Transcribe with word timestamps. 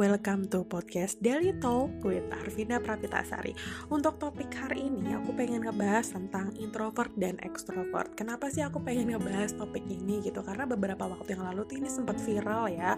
welcome 0.00 0.48
to 0.48 0.64
podcast 0.64 1.20
Daily 1.20 1.52
Talk 1.60 1.92
with 2.00 2.24
Arvina 2.32 2.80
Prapitasari. 2.80 3.52
Untuk 3.92 4.16
topik 4.16 4.48
hari 4.56 4.88
ini 4.88 5.12
aku 5.12 5.36
pengen 5.36 5.68
ngebahas 5.68 6.16
tentang 6.16 6.56
introvert 6.56 7.12
dan 7.20 7.36
extrovert. 7.44 8.16
Kenapa 8.16 8.48
sih 8.48 8.64
aku 8.64 8.80
pengen 8.80 9.12
ngebahas 9.12 9.52
topik 9.60 9.84
ini 9.84 10.24
gitu? 10.24 10.40
Karena 10.40 10.64
beberapa 10.64 11.04
waktu 11.04 11.36
yang 11.36 11.44
lalu 11.52 11.68
tuh 11.68 11.76
ini 11.84 11.92
sempat 11.92 12.16
viral 12.16 12.72
ya 12.72 12.96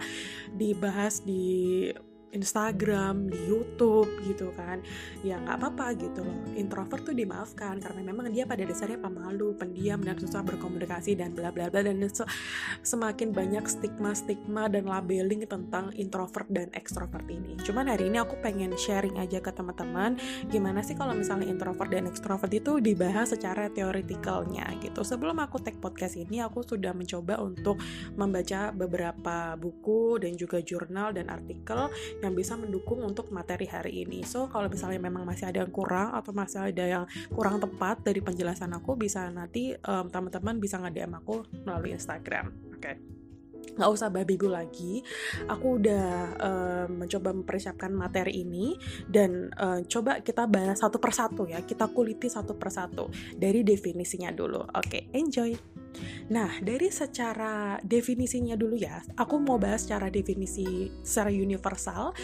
Dibahas 0.55 1.19
di 1.27 1.91
Instagram, 2.33 3.29
di 3.29 3.39
YouTube 3.47 4.09
gitu 4.25 4.51
kan. 4.57 4.81
Ya 5.21 5.39
nggak 5.39 5.61
apa-apa 5.61 5.93
gitu 5.97 6.25
loh. 6.25 6.37
Introvert 6.57 7.05
tuh 7.05 7.15
dimaafkan 7.15 7.79
karena 7.79 8.01
memang 8.01 8.33
dia 8.33 8.43
pada 8.43 8.65
dasarnya 8.65 8.99
pemalu, 8.99 9.55
pendiam 9.55 10.01
dan 10.01 10.17
susah 10.17 10.41
berkomunikasi 10.41 11.15
dan 11.15 11.31
bla 11.37 11.53
bla 11.53 11.69
bla. 11.69 11.85
Dan 11.85 12.01
se 12.09 12.25
semakin 12.83 13.31
banyak 13.31 13.65
stigma-stigma 13.69 14.67
dan 14.67 14.89
labeling 14.89 15.45
tentang 15.45 15.93
introvert 15.95 16.49
dan 16.49 16.73
extrovert 16.73 17.25
ini. 17.29 17.55
Cuman 17.61 17.87
hari 17.87 18.09
ini 18.09 18.19
aku 18.19 18.37
pengen 18.41 18.75
sharing 18.75 19.15
aja 19.21 19.39
ke 19.39 19.53
teman-teman 19.53 20.17
gimana 20.49 20.81
sih 20.83 20.97
kalau 20.97 21.15
misalnya 21.15 21.47
introvert 21.47 21.89
dan 21.89 22.09
extrovert 22.09 22.51
itu 22.51 22.81
dibahas 22.81 23.31
secara 23.31 23.69
teoretikalnya 23.71 24.67
gitu. 24.81 25.05
Sebelum 25.05 25.37
aku 25.39 25.61
take 25.61 25.79
podcast 25.79 26.17
ini 26.17 26.41
aku 26.41 26.65
sudah 26.65 26.91
mencoba 26.91 27.39
untuk 27.39 27.79
membaca 28.17 28.73
beberapa 28.73 29.55
buku 29.59 30.17
dan 30.19 30.33
juga 30.35 30.59
jurnal 30.59 31.13
dan 31.13 31.29
artikel 31.29 31.89
yang 32.23 32.35
bisa 32.35 32.55
mendukung 32.55 33.03
untuk 33.03 33.29
materi 33.29 33.67
hari 33.67 34.07
ini. 34.07 34.23
So, 34.23 34.47
kalau 34.47 34.71
misalnya 34.71 34.99
memang 35.03 35.27
masih 35.27 35.51
ada 35.51 35.61
yang 35.63 35.71
kurang 35.71 36.15
atau 36.15 36.31
masih 36.31 36.71
ada 36.71 36.85
yang 36.85 37.05
kurang 37.31 37.59
tepat 37.59 38.01
dari 38.01 38.23
penjelasan 38.23 38.71
aku, 38.73 38.95
bisa 38.95 39.27
nanti 39.29 39.75
um, 39.83 40.07
teman-teman 40.07 40.57
bisa 40.57 40.79
nge-DM 40.79 41.13
aku 41.19 41.43
melalui 41.67 41.95
Instagram. 41.95 42.51
Oke. 42.73 42.79
Okay 42.79 43.22
nggak 43.73 43.89
usah 43.89 44.13
babi 44.13 44.35
gue 44.37 44.51
lagi 44.51 44.93
aku 45.49 45.81
udah 45.81 46.07
uh, 46.37 46.85
mencoba 46.91 47.33
mempersiapkan 47.33 47.89
materi 47.93 48.45
ini 48.45 48.77
dan 49.09 49.49
uh, 49.57 49.81
coba 49.87 50.21
kita 50.21 50.45
bahas 50.45 50.79
satu 50.79 51.01
persatu 51.01 51.49
ya 51.49 51.63
kita 51.65 51.89
kuliti 51.89 52.29
satu 52.29 52.53
persatu 52.53 53.09
dari 53.33 53.65
definisinya 53.65 54.29
dulu 54.29 54.61
oke 54.61 54.87
okay, 54.87 55.09
enjoy 55.15 55.55
Nah, 56.33 56.57
dari 56.59 56.89
secara 56.89 57.77
definisinya 57.83 58.57
dulu 58.57 58.75
ya, 58.77 59.01
aku 59.17 59.37
mau 59.37 59.61
bahas 59.61 59.85
secara 59.85 60.09
definisi 60.09 60.89
secara 61.05 61.29
universal, 61.29 62.15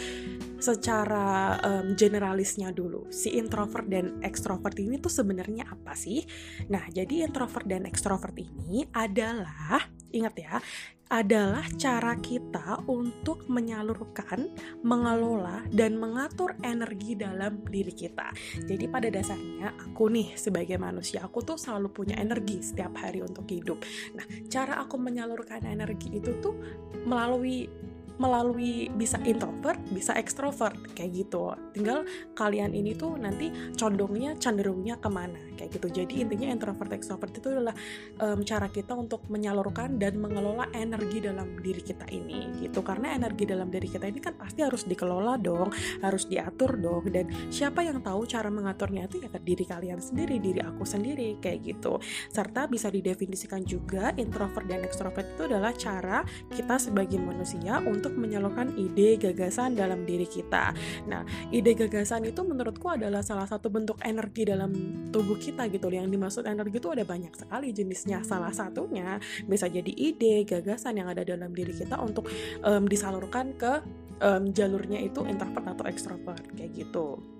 secara 0.58 1.58
um, 1.62 1.94
generalisnya 1.94 2.74
dulu. 2.74 3.06
Si 3.12 3.36
introvert 3.38 3.86
dan 3.86 4.18
extrovert 4.24 4.76
ini 4.80 4.98
tuh 4.98 5.12
sebenarnya 5.12 5.70
apa 5.70 5.94
sih? 5.94 6.24
Nah, 6.72 6.88
jadi 6.90 7.26
introvert 7.28 7.66
dan 7.66 7.86
extrovert 7.86 8.34
ini 8.36 8.86
adalah 8.90 9.86
ingat 10.10 10.34
ya, 10.34 10.54
adalah 11.10 11.66
cara 11.74 12.14
kita 12.22 12.86
untuk 12.86 13.50
menyalurkan, 13.50 14.46
mengelola, 14.86 15.66
dan 15.74 15.98
mengatur 15.98 16.54
energi 16.62 17.18
dalam 17.18 17.66
diri 17.66 17.90
kita. 17.90 18.30
Jadi 18.62 18.86
pada 18.86 19.10
dasarnya 19.10 19.74
aku 19.90 20.06
nih 20.06 20.38
sebagai 20.38 20.78
manusia, 20.78 21.26
aku 21.26 21.42
tuh 21.42 21.58
selalu 21.58 21.90
punya 21.90 22.14
energi 22.14 22.62
setiap 22.62 22.94
hari 22.94 23.26
untuk 23.26 23.50
hidup. 23.50 23.82
Nah, 24.14 24.24
cara 24.46 24.78
aku 24.78 24.96
menyalurkan 25.02 25.66
energi 25.66 26.14
itu 26.14 26.38
tuh 26.38 26.54
melalui 27.02 27.66
melalui 28.20 28.92
bisa 28.92 29.16
introvert, 29.24 29.80
bisa 29.88 30.12
extrovert 30.12 30.76
kayak 30.92 31.24
gitu. 31.24 31.56
Tinggal 31.72 32.04
kalian 32.36 32.76
ini 32.76 32.92
tuh 32.92 33.16
nanti 33.16 33.48
condongnya 33.80 34.36
cenderungnya 34.36 35.00
ke 35.00 35.08
mana 35.08 35.40
kayak 35.56 35.80
gitu. 35.80 35.88
Jadi 36.04 36.20
intinya 36.20 36.52
introvert 36.52 36.92
extrovert 36.92 37.32
itu 37.32 37.48
adalah 37.48 37.72
um, 38.20 38.44
cara 38.44 38.68
kita 38.68 38.92
untuk 38.92 39.24
menyalurkan 39.32 39.96
dan 39.96 40.20
mengelola 40.20 40.68
energi 40.76 41.24
dalam 41.24 41.56
diri 41.64 41.80
kita 41.80 42.04
ini 42.12 42.60
gitu. 42.60 42.84
Karena 42.84 43.16
energi 43.16 43.48
dalam 43.48 43.72
diri 43.72 43.88
kita 43.88 44.04
ini 44.04 44.20
kan 44.20 44.36
pasti 44.36 44.60
harus 44.60 44.84
dikelola 44.84 45.40
dong, 45.40 45.72
harus 46.04 46.28
diatur 46.28 46.76
dong. 46.76 47.08
Dan 47.08 47.32
siapa 47.48 47.80
yang 47.80 48.04
tahu 48.04 48.28
cara 48.28 48.52
mengaturnya 48.52 49.08
itu 49.08 49.24
ya 49.24 49.32
diri 49.40 49.64
kalian 49.64 49.96
sendiri, 49.96 50.36
diri 50.36 50.60
aku 50.60 50.84
sendiri 50.84 51.40
kayak 51.40 51.64
gitu. 51.64 51.96
Serta 52.28 52.68
bisa 52.68 52.92
didefinisikan 52.92 53.64
juga 53.64 54.12
introvert 54.20 54.68
dan 54.68 54.84
extrovert 54.84 55.24
itu 55.24 55.48
adalah 55.48 55.72
cara 55.72 56.20
kita 56.52 56.76
sebagai 56.76 57.16
manusia 57.16 57.80
untuk 57.80 58.09
untuk 58.10 58.26
menyalurkan 58.26 58.74
ide 58.74 59.14
gagasan 59.22 59.78
dalam 59.78 60.02
diri 60.02 60.26
kita. 60.26 60.74
Nah, 61.06 61.22
ide 61.54 61.78
gagasan 61.78 62.26
itu 62.26 62.42
menurutku 62.42 62.90
adalah 62.90 63.22
salah 63.22 63.46
satu 63.46 63.70
bentuk 63.70 64.02
energi 64.02 64.42
dalam 64.42 64.74
tubuh 65.14 65.38
kita 65.38 65.70
gitu. 65.70 65.86
Yang 65.86 66.10
dimaksud 66.10 66.42
energi 66.50 66.82
itu 66.82 66.90
ada 66.90 67.06
banyak 67.06 67.32
sekali 67.38 67.70
jenisnya. 67.70 68.26
Salah 68.26 68.50
satunya 68.50 69.22
bisa 69.46 69.70
jadi 69.70 69.94
ide, 69.94 70.42
gagasan 70.42 70.98
yang 70.98 71.06
ada 71.06 71.22
dalam 71.22 71.54
diri 71.54 71.70
kita 71.70 72.02
untuk 72.02 72.26
um, 72.66 72.84
disalurkan 72.90 73.54
ke 73.54 73.78
um, 74.18 74.50
jalurnya 74.50 74.98
itu 74.98 75.22
introvert 75.22 75.70
atau 75.70 75.84
extrovert 75.86 76.42
kayak 76.58 76.74
gitu 76.74 77.39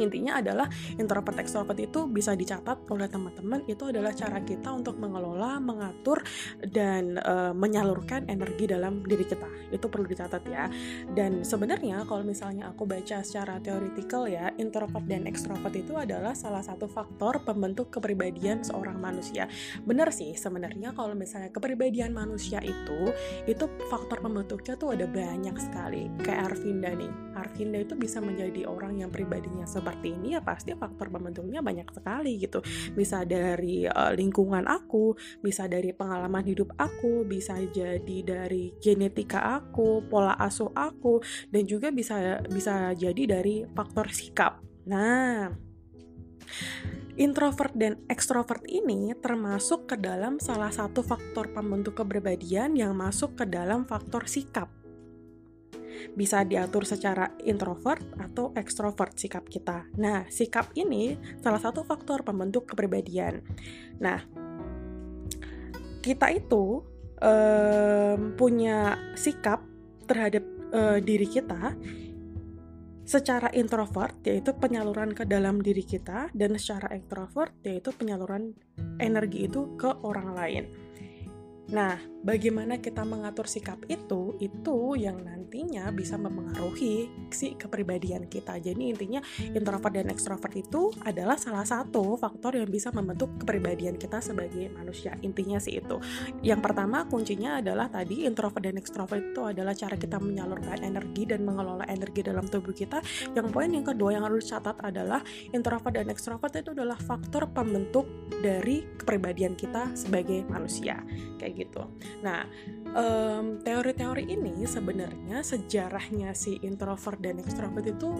intinya 0.00 0.38
adalah 0.40 0.66
introvert 0.96 1.38
extrovert 1.42 1.78
itu 1.78 2.08
bisa 2.08 2.32
dicatat 2.32 2.88
oleh 2.88 3.08
teman-teman 3.10 3.62
itu 3.68 3.88
adalah 3.88 4.14
cara 4.14 4.40
kita 4.42 4.72
untuk 4.72 4.96
mengelola, 4.96 5.58
mengatur 5.60 6.22
dan 6.62 7.18
uh, 7.20 7.52
menyalurkan 7.52 8.26
energi 8.30 8.70
dalam 8.70 9.04
diri 9.04 9.26
kita. 9.26 9.48
Itu 9.74 9.88
perlu 9.88 10.06
dicatat 10.06 10.42
ya. 10.48 10.70
Dan 11.12 11.42
sebenarnya 11.42 12.04
kalau 12.06 12.24
misalnya 12.24 12.70
aku 12.72 12.86
baca 12.86 13.20
secara 13.24 13.58
teoritikal 13.58 14.28
ya, 14.30 14.50
introvert 14.56 15.04
dan 15.06 15.26
extrovert 15.28 15.74
itu 15.74 15.96
adalah 15.98 16.32
salah 16.32 16.62
satu 16.62 16.86
faktor 16.86 17.42
pembentuk 17.42 17.90
kepribadian 17.92 18.62
seorang 18.62 18.98
manusia. 18.98 19.48
Benar 19.82 20.14
sih 20.14 20.34
sebenarnya 20.36 20.94
kalau 20.94 21.16
misalnya 21.16 21.50
kepribadian 21.50 22.14
manusia 22.14 22.62
itu 22.62 23.12
itu 23.48 23.64
faktor 23.90 24.22
pembentuknya 24.22 24.74
tuh 24.78 24.94
ada 24.94 25.06
banyak 25.08 25.56
sekali. 25.58 26.08
Kayak 26.22 26.54
Arvinda 26.54 26.90
nih. 26.94 27.12
Arvinda 27.32 27.78
itu 27.80 27.96
bisa 27.96 28.20
menjadi 28.20 28.68
orang 28.68 29.02
yang 29.02 29.10
pribadinya 29.10 29.64
seperti 29.72 30.12
ini 30.12 30.36
ya 30.36 30.44
pasti 30.44 30.76
faktor 30.76 31.08
pembentuknya 31.08 31.64
banyak 31.64 31.88
sekali 31.88 32.36
gitu. 32.36 32.60
Bisa 32.92 33.24
dari 33.24 33.88
uh, 33.88 34.12
lingkungan 34.12 34.68
aku 34.68 35.16
bisa 35.40 35.64
dari 35.64 35.96
pengalaman 35.96 36.44
hidup 36.44 36.76
aku 36.76 37.24
bisa 37.24 37.56
jadi 37.72 38.18
dari 38.20 38.76
genetika 38.76 39.56
aku 39.56 40.04
pola 40.04 40.36
asuh 40.36 40.68
aku 40.76 41.24
dan 41.48 41.64
juga 41.64 41.88
bisa 41.88 42.44
bisa 42.52 42.92
jadi 42.92 43.40
dari 43.40 43.64
faktor 43.72 44.12
sikap. 44.12 44.60
Nah 44.84 45.48
Introvert 47.12 47.76
dan 47.76 48.00
extrovert 48.08 48.64
ini 48.64 49.12
termasuk 49.20 49.84
ke 49.84 49.96
dalam 50.00 50.40
salah 50.40 50.72
satu 50.72 51.04
faktor 51.04 51.52
pembentuk 51.52 52.00
kepribadian 52.00 52.72
yang 52.72 52.96
masuk 52.96 53.36
ke 53.36 53.44
dalam 53.44 53.84
faktor 53.84 54.24
sikap 54.24 54.81
bisa 56.14 56.44
diatur 56.46 56.84
secara 56.84 57.32
introvert 57.42 58.02
atau 58.18 58.52
extrovert 58.54 59.16
sikap 59.16 59.48
kita. 59.48 59.86
Nah, 59.98 60.26
sikap 60.28 60.72
ini 60.76 61.16
salah 61.40 61.60
satu 61.60 61.82
faktor 61.86 62.22
pembentuk 62.26 62.68
kepribadian. 62.70 63.42
Nah, 64.02 64.20
kita 66.02 66.34
itu 66.34 66.82
um, 67.22 68.34
punya 68.34 68.98
sikap 69.14 69.62
terhadap 70.10 70.42
uh, 70.74 70.98
diri 70.98 71.30
kita 71.30 71.78
secara 73.02 73.50
introvert 73.52 74.14
yaitu 74.24 74.54
penyaluran 74.56 75.12
ke 75.12 75.26
dalam 75.26 75.58
diri 75.60 75.82
kita 75.82 76.30
dan 76.32 76.54
secara 76.56 76.94
extrovert 76.94 77.52
yaitu 77.66 77.90
penyaluran 77.92 78.54
energi 78.98 79.46
itu 79.50 79.74
ke 79.76 79.90
orang 80.02 80.32
lain. 80.32 80.64
Nah, 81.70 81.94
bagaimana 82.26 82.82
kita 82.82 83.06
mengatur 83.06 83.46
sikap 83.46 83.78
itu 83.86 84.34
itu 84.42 84.98
yang 84.98 85.22
nantinya 85.22 85.94
bisa 85.94 86.18
mempengaruhi 86.18 87.06
si 87.30 87.54
kepribadian 87.54 88.26
kita. 88.26 88.58
Jadi 88.58 88.90
intinya 88.90 89.22
introvert 89.54 89.94
dan 89.94 90.10
extrovert 90.10 90.54
itu 90.58 90.90
adalah 91.06 91.38
salah 91.38 91.62
satu 91.62 92.18
faktor 92.18 92.58
yang 92.58 92.66
bisa 92.66 92.90
membentuk 92.90 93.38
kepribadian 93.38 93.94
kita 93.94 94.18
sebagai 94.18 94.74
manusia. 94.74 95.14
Intinya 95.22 95.62
sih 95.62 95.78
itu. 95.78 96.02
Yang 96.42 96.60
pertama 96.66 97.06
kuncinya 97.06 97.62
adalah 97.62 97.86
tadi 97.86 98.26
introvert 98.26 98.62
dan 98.66 98.76
extrovert 98.82 99.22
itu 99.22 99.42
adalah 99.46 99.74
cara 99.78 99.94
kita 99.94 100.18
menyalurkan 100.18 100.82
energi 100.82 101.30
dan 101.30 101.46
mengelola 101.46 101.86
energi 101.86 102.26
dalam 102.26 102.46
tubuh 102.50 102.74
kita. 102.74 102.98
Yang 103.38 103.48
poin 103.54 103.70
yang 103.70 103.86
kedua 103.86 104.18
yang 104.18 104.24
harus 104.26 104.50
dicatat 104.50 104.82
adalah 104.82 105.22
introvert 105.54 105.94
dan 105.94 106.10
extrovert 106.10 106.52
itu 106.58 106.74
adalah 106.74 106.98
faktor 106.98 107.46
pembentuk 107.54 108.04
dari 108.42 108.82
kepribadian 108.98 109.54
kita 109.54 109.94
sebagai 109.94 110.42
manusia. 110.50 110.98
Kayak 111.38 111.51
gitu 111.54 111.82
Nah, 112.22 112.46
um, 112.94 113.58
teori-teori 113.60 114.30
ini 114.30 114.62
sebenarnya 114.62 115.42
sejarahnya 115.42 116.32
si 116.32 116.58
introvert 116.62 117.18
dan 117.18 117.42
extrovert 117.42 117.86
itu 117.86 118.10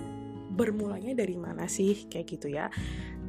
bermulanya 0.53 1.17
dari 1.17 1.39
mana 1.39 1.65
sih 1.71 2.11
kayak 2.11 2.27
gitu 2.29 2.53
ya. 2.53 2.69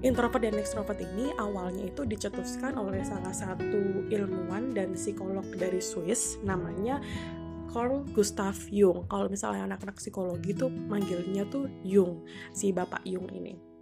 Introvert 0.03 0.44
dan 0.44 0.59
extrovert 0.59 1.00
ini 1.00 1.31
awalnya 1.39 1.88
itu 1.88 2.03
dicetuskan 2.03 2.75
oleh 2.75 3.00
salah 3.07 3.31
satu 3.31 4.03
ilmuwan 4.11 4.75
dan 4.75 4.91
psikolog 5.00 5.47
dari 5.55 5.79
Swiss 5.79 6.35
namanya 6.44 7.00
Carl 7.71 8.03
Gustav 8.11 8.59
Jung. 8.67 9.07
Kalau 9.07 9.31
misalnya 9.31 9.63
anak-anak 9.71 9.95
psikologi 9.95 10.51
tuh 10.51 10.67
manggilnya 10.67 11.47
tuh 11.47 11.71
Jung, 11.88 12.27
si 12.51 12.75
bapak 12.75 13.07
Jung 13.07 13.31
ini 13.31 13.72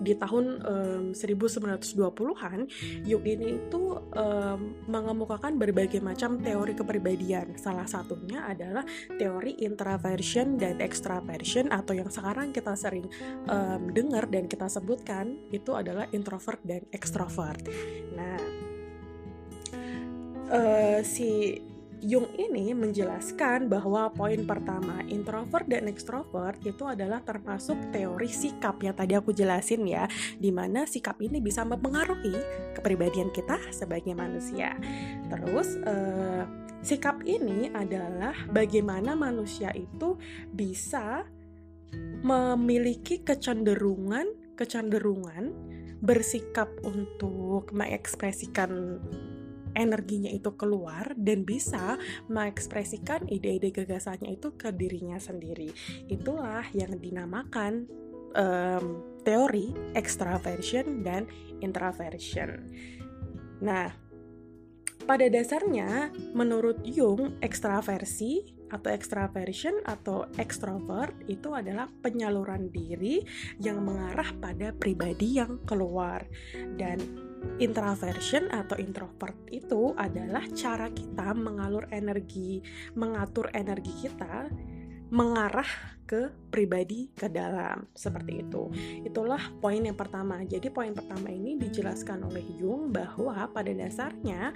di 0.00 0.16
tahun 0.16 0.44
um, 0.64 1.04
1920-an 1.12 2.60
Jung 3.04 3.24
ini 3.28 3.60
itu 3.60 4.00
um, 4.16 4.60
mengemukakan 4.88 5.60
berbagai 5.60 6.00
macam 6.00 6.40
teori 6.40 6.72
kepribadian. 6.72 7.54
Salah 7.60 7.84
satunya 7.84 8.48
adalah 8.48 8.82
teori 9.20 9.60
introversion 9.60 10.56
dan 10.56 10.80
extraversion 10.80 11.68
atau 11.68 11.92
yang 11.92 12.08
sekarang 12.08 12.50
kita 12.50 12.72
sering 12.74 13.06
um, 13.46 13.92
dengar 13.92 14.26
dan 14.32 14.48
kita 14.48 14.66
sebutkan 14.66 15.36
itu 15.52 15.76
adalah 15.76 16.08
introvert 16.16 16.58
dan 16.64 16.82
extrovert. 16.90 17.60
Nah, 18.16 18.40
uh, 20.50 20.98
si 21.04 21.60
Jung 22.00 22.32
ini 22.40 22.72
menjelaskan 22.72 23.68
bahwa 23.68 24.08
poin 24.08 24.40
pertama 24.48 25.04
introvert 25.12 25.68
dan 25.68 25.84
extrovert 25.84 26.56
itu 26.64 26.88
adalah 26.88 27.20
termasuk 27.20 27.76
teori 27.92 28.28
sikap 28.32 28.80
yang 28.80 28.96
tadi 28.96 29.12
aku 29.20 29.36
jelasin 29.36 29.84
ya, 29.84 30.08
di 30.40 30.48
mana 30.48 30.88
sikap 30.88 31.20
ini 31.20 31.44
bisa 31.44 31.60
mempengaruhi 31.60 32.34
kepribadian 32.72 33.28
kita 33.28 33.60
sebagai 33.68 34.16
manusia. 34.16 34.80
Terus 35.28 35.76
eh, 35.84 36.44
sikap 36.80 37.20
ini 37.28 37.68
adalah 37.68 38.32
bagaimana 38.48 39.12
manusia 39.12 39.68
itu 39.76 40.16
bisa 40.48 41.28
memiliki 42.24 43.20
kecenderungan 43.20 44.56
kecenderungan 44.56 45.52
bersikap 46.00 46.68
untuk 46.84 47.72
mengekspresikan 47.76 49.00
energinya 49.74 50.30
itu 50.30 50.54
keluar 50.54 51.14
dan 51.16 51.46
bisa 51.46 51.96
mengekspresikan 52.26 53.26
ide-ide 53.30 53.70
gagasannya 53.70 54.36
itu 54.36 54.54
ke 54.54 54.74
dirinya 54.74 55.18
sendiri. 55.18 55.70
Itulah 56.10 56.66
yang 56.74 56.98
dinamakan 56.98 57.86
um, 58.34 58.84
teori 59.22 59.74
extraversion 59.94 61.04
dan 61.04 61.28
introversion. 61.60 62.66
Nah, 63.60 63.92
pada 65.04 65.26
dasarnya 65.28 66.12
menurut 66.32 66.80
Jung 66.86 67.40
ekstraversi 67.42 68.60
atau 68.70 68.88
extraversion 68.94 69.82
atau 69.82 70.30
extrovert 70.38 71.12
itu 71.26 71.50
adalah 71.50 71.90
penyaluran 71.90 72.70
diri 72.70 73.18
yang 73.58 73.82
mengarah 73.82 74.30
pada 74.38 74.70
pribadi 74.70 75.42
yang 75.42 75.58
keluar 75.66 76.22
dan 76.78 77.02
introversion 77.60 78.48
atau 78.52 78.76
introvert 78.76 79.36
itu 79.52 79.92
adalah 79.96 80.44
cara 80.52 80.88
kita 80.92 81.32
mengalur 81.36 81.88
energi, 81.92 82.60
mengatur 82.96 83.48
energi 83.52 83.92
kita 84.08 84.48
mengarah 85.10 85.66
ke 86.06 86.30
pribadi 86.50 87.10
ke 87.14 87.26
dalam 87.26 87.86
seperti 87.94 88.46
itu. 88.46 88.70
Itulah 89.02 89.58
poin 89.58 89.82
yang 89.82 89.98
pertama. 89.98 90.42
Jadi 90.46 90.70
poin 90.70 90.94
pertama 90.94 91.30
ini 91.30 91.58
dijelaskan 91.58 92.30
oleh 92.30 92.42
Jung 92.58 92.94
bahwa 92.94 93.46
pada 93.50 93.70
dasarnya 93.74 94.54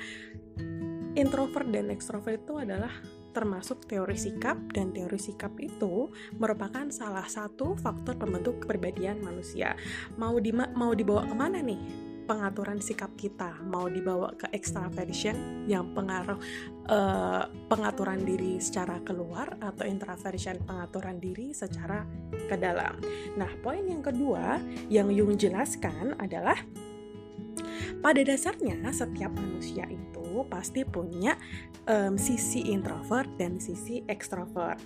introvert 1.14 1.66
dan 1.70 1.90
extrovert 1.90 2.42
itu 2.42 2.58
adalah 2.58 2.90
termasuk 3.34 3.90
teori 3.90 4.14
sikap 4.14 4.54
dan 4.70 4.94
teori 4.94 5.18
sikap 5.18 5.58
itu 5.58 6.06
merupakan 6.38 6.86
salah 6.94 7.26
satu 7.26 7.74
faktor 7.74 8.14
pembentuk 8.14 8.62
kepribadian 8.62 9.18
manusia. 9.22 9.74
Mau 10.14 10.38
di 10.38 10.54
mau 10.54 10.94
dibawa 10.94 11.26
ke 11.26 11.34
mana 11.34 11.58
nih? 11.58 12.13
Pengaturan 12.24 12.80
sikap 12.80 13.12
kita 13.14 13.60
mau 13.68 13.86
dibawa 13.86 14.32
ke 14.34 14.48
extraversion 14.56 15.68
yang 15.68 15.92
pengaruh 15.92 16.40
uh, 16.88 17.46
pengaturan 17.68 18.24
diri 18.24 18.58
secara 18.60 19.00
keluar 19.04 19.56
atau 19.60 19.84
introversion 19.84 20.58
pengaturan 20.64 21.20
diri 21.20 21.52
secara 21.52 22.04
ke 22.32 22.56
dalam. 22.56 22.96
Nah, 23.36 23.52
poin 23.60 23.84
yang 23.84 24.00
kedua 24.00 24.60
yang 24.88 25.12
Jung 25.12 25.36
jelaskan 25.36 26.16
adalah 26.18 26.56
pada 28.04 28.20
dasarnya 28.20 28.84
setiap 28.92 29.32
manusia 29.32 29.88
itu 29.88 30.44
pasti 30.48 30.84
punya 30.84 31.40
um, 31.88 32.20
sisi 32.20 32.68
introvert 32.68 33.28
dan 33.40 33.56
sisi 33.56 34.04
extrovert. 34.04 34.76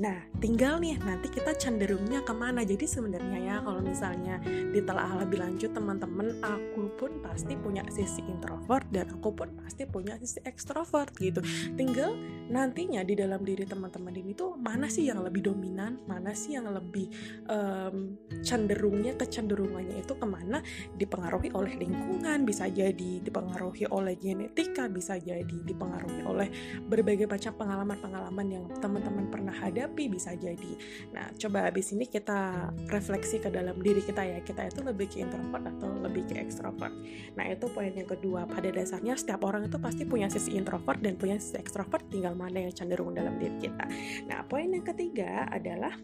Nah, 0.00 0.16
tinggal 0.40 0.80
nih 0.80 0.96
nanti 1.04 1.28
kita 1.28 1.52
cenderungnya 1.60 2.24
ke 2.24 2.32
mana. 2.32 2.64
Jadi 2.64 2.88
sebenarnya 2.88 3.36
ya 3.36 3.56
kalau 3.60 3.84
misalnya 3.84 4.40
ditelaah 4.72 5.20
lebih 5.20 5.44
lanjut 5.44 5.76
teman-teman, 5.76 6.40
aku 6.40 6.88
pun 6.96 7.20
pasti 7.20 7.52
punya 7.60 7.84
sisi 7.92 8.24
introvert 8.24 8.88
dan 8.88 9.12
aku 9.12 9.28
pun 9.36 9.52
pasti 9.60 9.84
punya 9.84 10.16
sisi 10.16 10.40
extrovert 10.48 11.12
gitu. 11.20 11.44
Tinggal 11.76 12.16
nantinya 12.48 13.04
di 13.04 13.12
dalam 13.12 13.44
diri 13.44 13.68
teman-teman 13.68 14.16
ini 14.16 14.32
tuh 14.32 14.56
mana 14.56 14.88
sih 14.88 15.04
yang 15.04 15.20
lebih 15.20 15.52
dominan, 15.52 16.00
mana 16.08 16.32
sih 16.32 16.56
yang 16.56 16.72
lebih 16.72 17.12
um, 17.52 18.16
cenderungnya 18.40 19.20
kecenderungannya 19.20 20.00
itu 20.00 20.16
ke 20.16 20.24
mana 20.24 20.64
dipengaruhi 20.96 21.52
oleh 21.52 21.76
lingkungan, 21.76 22.48
bisa 22.48 22.72
jadi 22.72 23.20
dipengaruhi 23.20 23.84
oleh 23.92 24.16
genetika, 24.16 24.88
bisa 24.88 25.20
jadi 25.20 25.44
dipengaruhi 25.44 26.24
oleh 26.24 26.48
berbagai 26.88 27.28
macam 27.28 27.52
pengalaman-pengalaman 27.60 28.46
yang 28.48 28.64
teman-teman 28.80 29.28
pernah 29.28 29.52
hadapi 29.52 29.89
tapi 29.90 30.06
bisa 30.06 30.38
jadi. 30.38 30.72
Nah, 31.10 31.34
coba 31.34 31.66
habis 31.66 31.90
ini 31.90 32.06
kita 32.06 32.70
refleksi 32.88 33.42
ke 33.42 33.50
dalam 33.50 33.74
diri 33.82 33.98
kita 33.98 34.22
ya. 34.22 34.38
Kita 34.38 34.70
itu 34.70 34.86
lebih 34.86 35.10
ke 35.10 35.18
introvert 35.18 35.66
atau 35.66 35.90
lebih 35.98 36.30
ke 36.30 36.38
ekstrovert. 36.38 36.94
Nah, 37.34 37.44
itu 37.50 37.66
poin 37.74 37.90
yang 37.90 38.06
kedua. 38.06 38.46
Pada 38.46 38.70
dasarnya 38.70 39.18
setiap 39.18 39.42
orang 39.42 39.66
itu 39.66 39.82
pasti 39.82 40.06
punya 40.06 40.30
sisi 40.30 40.54
introvert 40.54 41.02
dan 41.02 41.18
punya 41.18 41.42
sisi 41.42 41.58
ekstrovert, 41.58 42.06
tinggal 42.06 42.38
mana 42.38 42.70
yang 42.70 42.72
cenderung 42.72 43.12
dalam 43.12 43.34
diri 43.36 43.58
kita. 43.58 43.84
Nah, 44.30 44.46
poin 44.46 44.70
yang 44.70 44.86
ketiga 44.86 45.50
adalah 45.50 45.98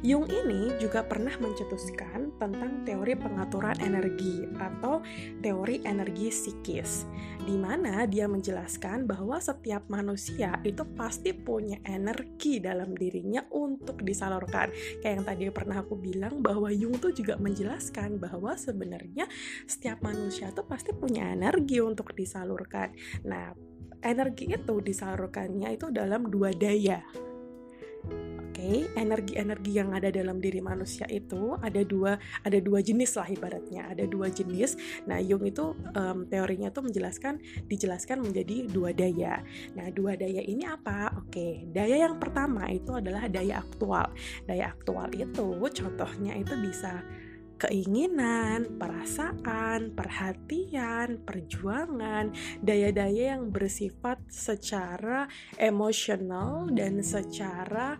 Jung 0.00 0.28
ini 0.28 0.74
juga 0.80 1.04
pernah 1.04 1.32
mencetuskan 1.38 2.36
tentang 2.40 2.84
teori 2.84 3.14
pengaturan 3.16 3.76
energi 3.80 4.44
atau 4.56 5.00
teori 5.40 5.84
energi 5.84 6.28
psikis, 6.32 7.08
di 7.44 7.56
mana 7.56 8.04
dia 8.08 8.26
menjelaskan 8.26 9.04
bahwa 9.04 9.40
setiap 9.40 9.86
manusia 9.88 10.58
itu 10.64 10.82
pasti 10.96 11.32
punya 11.36 11.80
energi 11.84 12.58
dalam 12.58 12.96
dirinya 12.96 13.44
untuk 13.52 14.02
disalurkan. 14.02 14.72
Kayak 15.00 15.14
yang 15.20 15.26
tadi 15.26 15.44
pernah 15.52 15.80
aku 15.84 15.96
bilang 15.98 16.40
bahwa 16.40 16.68
Jung 16.72 16.96
tuh 16.98 17.12
juga 17.12 17.36
menjelaskan 17.36 18.18
bahwa 18.20 18.56
sebenarnya 18.56 19.28
setiap 19.64 20.02
manusia 20.02 20.52
tuh 20.52 20.64
pasti 20.66 20.92
punya 20.92 21.32
energi 21.32 21.78
untuk 21.80 22.12
disalurkan. 22.12 22.92
Nah, 23.24 23.52
energi 24.04 24.52
itu 24.52 24.74
disalurkannya 24.78 25.74
itu 25.74 25.90
dalam 25.90 26.28
dua 26.28 26.52
daya 26.52 27.02
okay, 28.56 28.88
energi-energi 28.96 29.72
yang 29.76 29.92
ada 29.92 30.08
dalam 30.08 30.40
diri 30.40 30.58
manusia 30.64 31.04
itu 31.12 31.54
ada 31.60 31.84
dua 31.84 32.16
ada 32.42 32.58
dua 32.58 32.80
jenis 32.80 33.14
lah 33.14 33.28
ibaratnya 33.28 33.92
ada 33.92 34.08
dua 34.08 34.32
jenis. 34.32 34.74
Nah 35.04 35.20
Jung 35.20 35.44
itu 35.44 35.76
um, 35.94 36.24
teorinya 36.26 36.72
tuh 36.72 36.88
menjelaskan 36.88 37.38
dijelaskan 37.68 38.24
menjadi 38.24 38.66
dua 38.72 38.96
daya. 38.96 39.44
Nah 39.76 39.92
dua 39.92 40.16
daya 40.16 40.40
ini 40.40 40.64
apa? 40.64 41.14
Oke 41.20 41.30
okay, 41.30 41.52
daya 41.70 42.08
yang 42.08 42.16
pertama 42.16 42.66
itu 42.72 42.96
adalah 42.96 43.28
daya 43.28 43.60
aktual. 43.60 44.10
Daya 44.48 44.72
aktual 44.72 45.12
itu 45.12 45.46
contohnya 45.60 46.32
itu 46.34 46.56
bisa 46.58 47.04
keinginan, 47.56 48.76
perasaan, 48.80 49.92
perhatian, 49.92 51.20
perjuangan, 51.24 52.32
daya-daya 52.60 53.36
yang 53.36 53.48
bersifat 53.52 54.20
secara 54.28 55.28
emosional 55.56 56.68
dan 56.72 57.00
secara 57.00 57.96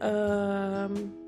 um, 0.00 1.19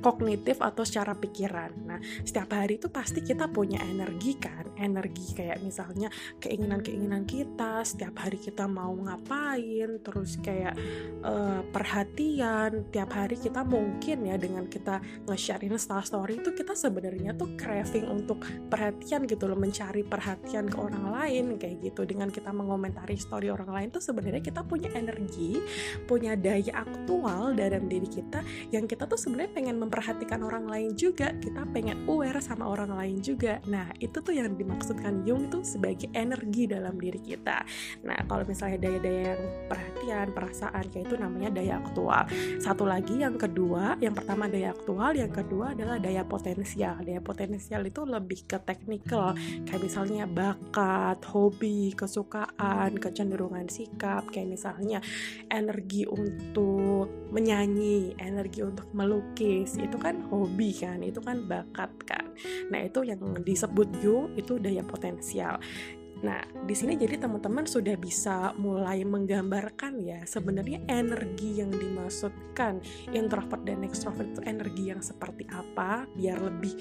kognitif 0.00 0.60
atau 0.60 0.82
secara 0.82 1.16
pikiran. 1.16 1.72
Nah, 1.86 1.98
setiap 2.22 2.52
hari 2.52 2.78
itu 2.80 2.88
pasti 2.88 3.20
kita 3.22 3.48
punya 3.50 3.80
energi 3.84 4.36
kan, 4.38 4.72
energi 4.76 5.34
kayak 5.36 5.62
misalnya 5.64 6.12
keinginan-keinginan 6.40 7.24
kita, 7.24 7.82
setiap 7.82 8.16
hari 8.20 8.38
kita 8.40 8.68
mau 8.68 8.92
ngapain, 8.92 10.00
terus 10.02 10.38
kayak 10.40 10.76
uh, 11.24 11.64
perhatian, 11.72 12.88
tiap 12.92 13.10
hari 13.12 13.36
kita 13.36 13.64
mungkin 13.64 14.28
ya 14.28 14.36
dengan 14.36 14.68
kita 14.68 15.00
nge-share 15.26 15.64
Insta 15.66 15.98
story 16.04 16.38
itu 16.40 16.52
kita 16.52 16.76
sebenarnya 16.76 17.34
tuh 17.34 17.56
craving 17.58 18.06
untuk 18.06 18.42
perhatian 18.70 19.24
gitu 19.26 19.48
loh, 19.48 19.58
mencari 19.58 20.06
perhatian 20.06 20.68
ke 20.70 20.78
orang 20.78 21.10
lain 21.12 21.44
kayak 21.58 21.82
gitu. 21.82 22.06
Dengan 22.06 22.30
kita 22.30 22.52
mengomentari 22.54 23.18
story 23.18 23.50
orang 23.50 23.70
lain 23.72 23.88
tuh 23.90 24.02
sebenarnya 24.04 24.42
kita 24.44 24.62
punya 24.62 24.92
energi, 24.94 25.58
punya 26.06 26.38
daya 26.38 26.84
aktual 26.86 27.56
dalam 27.56 27.88
diri 27.90 28.06
kita 28.06 28.44
yang 28.70 28.84
kita 28.86 29.08
tuh 29.08 29.18
sebenarnya 29.18 29.52
pengen 29.52 29.76
memperhatikan 29.86 30.42
orang 30.42 30.66
lain 30.66 30.98
juga 30.98 31.30
kita 31.38 31.62
pengen 31.70 32.02
aware 32.10 32.42
sama 32.42 32.66
orang 32.66 32.90
lain 32.90 33.22
juga. 33.22 33.62
Nah 33.70 33.94
itu 34.02 34.18
tuh 34.18 34.34
yang 34.34 34.58
dimaksudkan 34.58 35.22
Jung 35.22 35.46
itu 35.46 35.62
sebagai 35.62 36.10
energi 36.10 36.66
dalam 36.66 36.98
diri 36.98 37.22
kita. 37.22 37.62
Nah 38.02 38.18
kalau 38.26 38.42
misalnya 38.42 38.82
daya-daya 38.82 39.38
yang 39.38 39.42
perhatian 39.70 40.26
perasaan 40.34 40.84
kayak 40.90 41.06
itu 41.06 41.16
namanya 41.16 41.50
daya 41.54 41.78
aktual. 41.78 42.26
Satu 42.58 42.82
lagi 42.82 43.22
yang 43.22 43.38
kedua 43.38 43.94
yang 44.02 44.12
pertama 44.12 44.50
daya 44.50 44.74
aktual 44.74 45.14
yang 45.14 45.30
kedua 45.30 45.72
adalah 45.78 46.02
daya 46.02 46.26
potensial. 46.26 46.98
Daya 47.06 47.22
potensial 47.22 47.86
itu 47.86 48.02
lebih 48.02 48.42
ke 48.44 48.58
teknikal. 48.58 49.38
Kayak 49.64 49.82
misalnya 49.86 50.24
bakat 50.26 51.22
hobi 51.30 51.94
kesukaan 51.94 52.98
kecenderungan 52.98 53.70
sikap. 53.70 54.26
Kayak 54.34 54.58
misalnya 54.58 54.98
energi 55.46 56.02
untuk 56.10 57.30
menyanyi 57.30 58.16
energi 58.18 58.64
untuk 58.64 58.88
melukis 58.96 59.75
itu 59.78 59.96
kan 60.00 60.24
hobi 60.32 60.72
kan 60.72 61.00
itu 61.04 61.20
kan 61.20 61.44
bakat 61.44 61.92
kan. 62.04 62.24
Nah 62.72 62.84
itu 62.84 63.04
yang 63.04 63.20
disebut 63.44 63.88
you 64.02 64.32
itu 64.36 64.56
daya 64.60 64.82
potensial. 64.82 65.60
Nah, 66.16 66.40
di 66.64 66.72
sini 66.72 66.96
jadi 66.96 67.20
teman-teman 67.20 67.68
sudah 67.68 67.92
bisa 68.00 68.56
mulai 68.56 69.04
menggambarkan 69.04 70.00
ya 70.00 70.24
sebenarnya 70.24 70.80
energi 70.88 71.60
yang 71.60 71.68
dimaksudkan 71.68 72.80
introvert 73.12 73.60
dan 73.68 73.84
extrovert 73.84 74.32
itu 74.32 74.40
energi 74.48 74.88
yang 74.88 75.04
seperti 75.04 75.44
apa 75.52 76.08
biar 76.16 76.40
lebih 76.40 76.72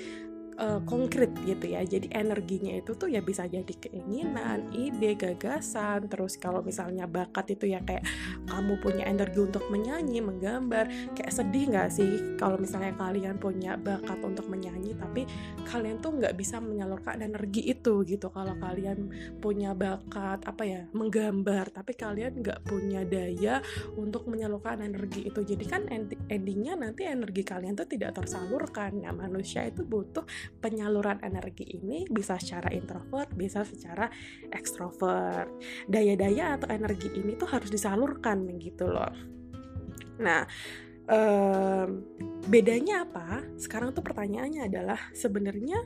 uh, 0.60 0.82
konkret 0.84 1.32
gitu 1.44 1.66
ya. 1.72 1.84
Jadi 1.84 2.12
energinya 2.12 2.74
itu 2.76 2.96
tuh 2.96 3.12
ya 3.12 3.20
bisa 3.20 3.48
jadi 3.48 3.70
keinginan, 3.70 4.72
ide, 4.72 5.16
gagasan. 5.16 6.08
Terus 6.08 6.40
kalau 6.40 6.64
misalnya 6.64 7.08
bakat 7.08 7.56
itu 7.56 7.72
ya 7.72 7.84
kayak 7.84 8.04
kamu 8.48 8.80
punya 8.80 9.04
energi 9.08 9.40
untuk 9.40 9.68
menyanyi, 9.72 10.20
menggambar. 10.24 11.16
Kayak 11.16 11.34
sedih 11.34 11.64
nggak 11.72 11.90
sih 11.92 12.12
kalau 12.40 12.60
misalnya 12.60 12.96
kalian 12.96 13.36
punya 13.40 13.76
bakat 13.76 14.20
untuk 14.24 14.48
menyanyi 14.48 14.96
tapi 14.96 15.28
kalian 15.68 16.00
tuh 16.00 16.16
nggak 16.16 16.36
bisa 16.38 16.60
menyalurkan 16.64 17.22
energi 17.22 17.72
itu 17.72 18.04
gitu. 18.08 18.28
Kalau 18.32 18.56
kalian 18.60 19.12
punya 19.40 19.76
bakat 19.76 20.44
apa 20.48 20.64
ya 20.64 20.82
menggambar 20.96 21.72
tapi 21.72 21.94
kalian 21.96 22.42
nggak 22.42 22.64
punya 22.66 23.04
daya 23.04 23.60
untuk 24.00 24.28
menyalurkan 24.32 24.82
energi 24.84 25.28
itu. 25.28 25.44
Jadi 25.44 25.66
kan 25.68 25.88
endingnya 26.30 26.80
nanti 26.80 27.06
energi 27.06 27.44
kalian 27.44 27.76
tuh 27.76 27.88
tidak 27.88 28.18
tersalurkan. 28.18 29.04
Nah 29.04 29.14
manusia 29.14 29.66
itu 29.68 29.84
butuh 29.84 30.24
penyaluran 30.62 31.22
energi 31.22 31.66
ini 31.78 32.06
bisa 32.10 32.40
secara 32.40 32.72
introvert, 32.72 33.32
bisa 33.34 33.64
secara 33.64 34.10
ekstrovert. 34.52 35.50
Daya-daya 35.90 36.60
atau 36.60 36.68
energi 36.72 37.12
ini 37.14 37.36
tuh 37.36 37.50
harus 37.50 37.70
disalurkan 37.70 38.46
gitu 38.60 38.90
loh. 38.90 39.14
Nah, 40.22 40.48
um, 41.10 41.88
bedanya 42.48 43.06
apa? 43.06 43.44
Sekarang 43.60 43.92
tuh 43.92 44.06
pertanyaannya 44.06 44.68
adalah 44.70 45.00
sebenarnya 45.12 45.80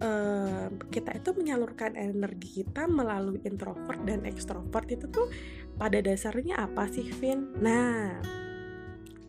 um, 0.00 0.78
kita 0.90 1.14
itu 1.16 1.30
menyalurkan 1.34 1.94
energi 1.98 2.64
kita 2.64 2.86
melalui 2.88 3.42
introvert 3.44 4.00
dan 4.06 4.24
ekstrovert 4.26 4.88
itu 4.90 5.06
tuh 5.10 5.28
pada 5.76 5.98
dasarnya 5.98 6.64
apa 6.70 6.86
sih, 6.90 7.06
Vin? 7.18 7.50
Nah, 7.58 8.22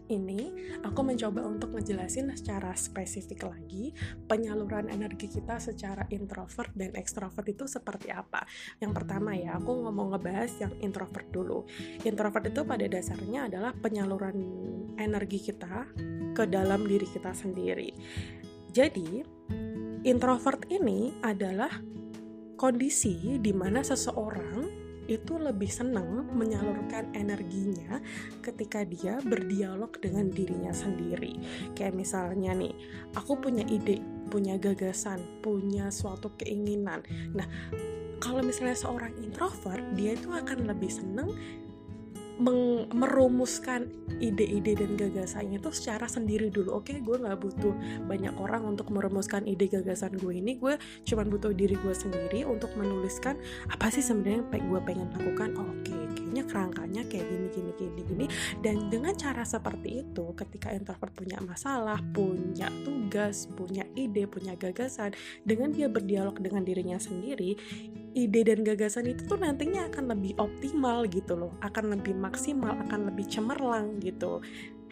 ini 0.09 0.53
aku 0.85 1.01
mencoba 1.01 1.41
untuk 1.45 1.73
ngejelasin 1.73 2.29
secara 2.37 2.73
spesifik 2.77 3.49
lagi 3.49 3.91
penyaluran 4.29 4.89
energi 4.89 5.27
kita 5.29 5.57
secara 5.57 6.05
introvert 6.13 6.71
dan 6.77 6.93
ekstrovert 6.93 7.47
itu 7.49 7.65
seperti 7.65 8.13
apa. 8.13 8.45
Yang 8.77 8.91
pertama 9.01 9.33
ya, 9.33 9.57
aku 9.57 9.73
ngomong 9.85 10.15
ngebahas 10.15 10.51
yang 10.61 10.73
introvert 10.81 11.27
dulu. 11.33 11.65
Introvert 12.05 12.49
itu 12.49 12.61
pada 12.61 12.85
dasarnya 12.85 13.49
adalah 13.49 13.71
penyaluran 13.73 14.37
energi 15.01 15.51
kita 15.51 15.89
ke 16.35 16.43
dalam 16.45 16.85
diri 16.85 17.07
kita 17.07 17.33
sendiri. 17.33 17.89
Jadi, 18.75 19.23
introvert 20.03 20.67
ini 20.67 21.15
adalah 21.23 21.71
kondisi 22.55 23.39
di 23.39 23.51
mana 23.51 23.83
seseorang 23.83 24.84
itu 25.05 25.37
lebih 25.37 25.69
senang 25.69 26.25
menyalurkan 26.33 27.13
energinya 27.13 28.01
ketika 28.41 28.81
dia 28.85 29.21
berdialog 29.21 29.93
dengan 30.01 30.29
dirinya 30.29 30.73
sendiri. 30.73 31.37
Kayak 31.77 31.95
misalnya 31.97 32.57
nih, 32.57 32.73
aku 33.13 33.37
punya 33.37 33.65
ide, 33.69 34.01
punya 34.29 34.57
gagasan, 34.57 35.21
punya 35.45 35.93
suatu 35.93 36.33
keinginan. 36.41 37.05
Nah, 37.37 37.45
kalau 38.17 38.41
misalnya 38.41 38.73
seorang 38.73 39.13
introvert, 39.21 39.83
dia 39.93 40.17
itu 40.17 40.31
akan 40.33 40.65
lebih 40.65 40.89
senang 40.89 41.29
merumuskan 42.91 43.87
ide-ide 44.19 44.75
dan 44.75 44.99
gagasannya 44.99 45.59
itu 45.59 45.71
secara 45.71 46.07
sendiri 46.07 46.51
dulu. 46.51 46.79
Oke 46.79 46.95
okay, 46.95 46.97
gue 46.99 47.15
nggak 47.15 47.39
butuh 47.39 47.73
banyak 48.07 48.35
orang 48.35 48.75
untuk 48.75 48.91
merumuskan 48.91 49.47
ide 49.47 49.71
gagasan 49.71 50.19
gue 50.19 50.33
ini. 50.35 50.59
Gue 50.59 50.75
cuma 51.07 51.23
butuh 51.23 51.55
diri 51.55 51.79
gue 51.79 51.95
sendiri 51.95 52.43
untuk 52.43 52.75
menuliskan 52.75 53.39
apa 53.71 53.87
sih 53.87 54.03
sebenarnya 54.03 54.43
yang 54.51 54.67
gue 54.67 54.81
pengen 54.83 55.07
lakukan. 55.15 55.49
Oke 55.55 55.91
okay, 55.91 56.01
kayaknya 56.15 56.43
kerangkanya 56.47 57.01
kayak 57.07 57.25
gini 57.31 57.47
gini 57.51 57.71
gini 57.79 58.01
gini. 58.03 58.25
Dan 58.59 58.91
dengan 58.91 59.15
cara 59.15 59.47
seperti 59.47 60.03
itu 60.03 60.35
ketika 60.35 60.75
introvert 60.75 61.15
punya 61.15 61.39
masalah 61.39 61.99
punya 62.11 62.67
tugas 62.83 63.47
punya 63.55 63.87
ide 63.95 64.27
punya 64.27 64.59
gagasan 64.59 65.15
dengan 65.47 65.71
dia 65.71 65.87
berdialog 65.87 66.35
dengan 66.39 66.67
dirinya 66.67 66.99
sendiri 66.99 67.55
ide 68.15 68.47
dan 68.47 68.63
gagasan 68.63 69.11
itu 69.11 69.27
tuh 69.27 69.37
nantinya 69.37 69.91
akan 69.91 70.15
lebih 70.15 70.33
optimal 70.39 71.03
gitu 71.11 71.35
loh. 71.35 71.53
Akan 71.59 71.91
lebih 71.91 72.15
maksimal 72.15 72.73
akan 72.87 73.11
lebih 73.11 73.27
cemerlang 73.27 73.99
gitu 73.99 74.39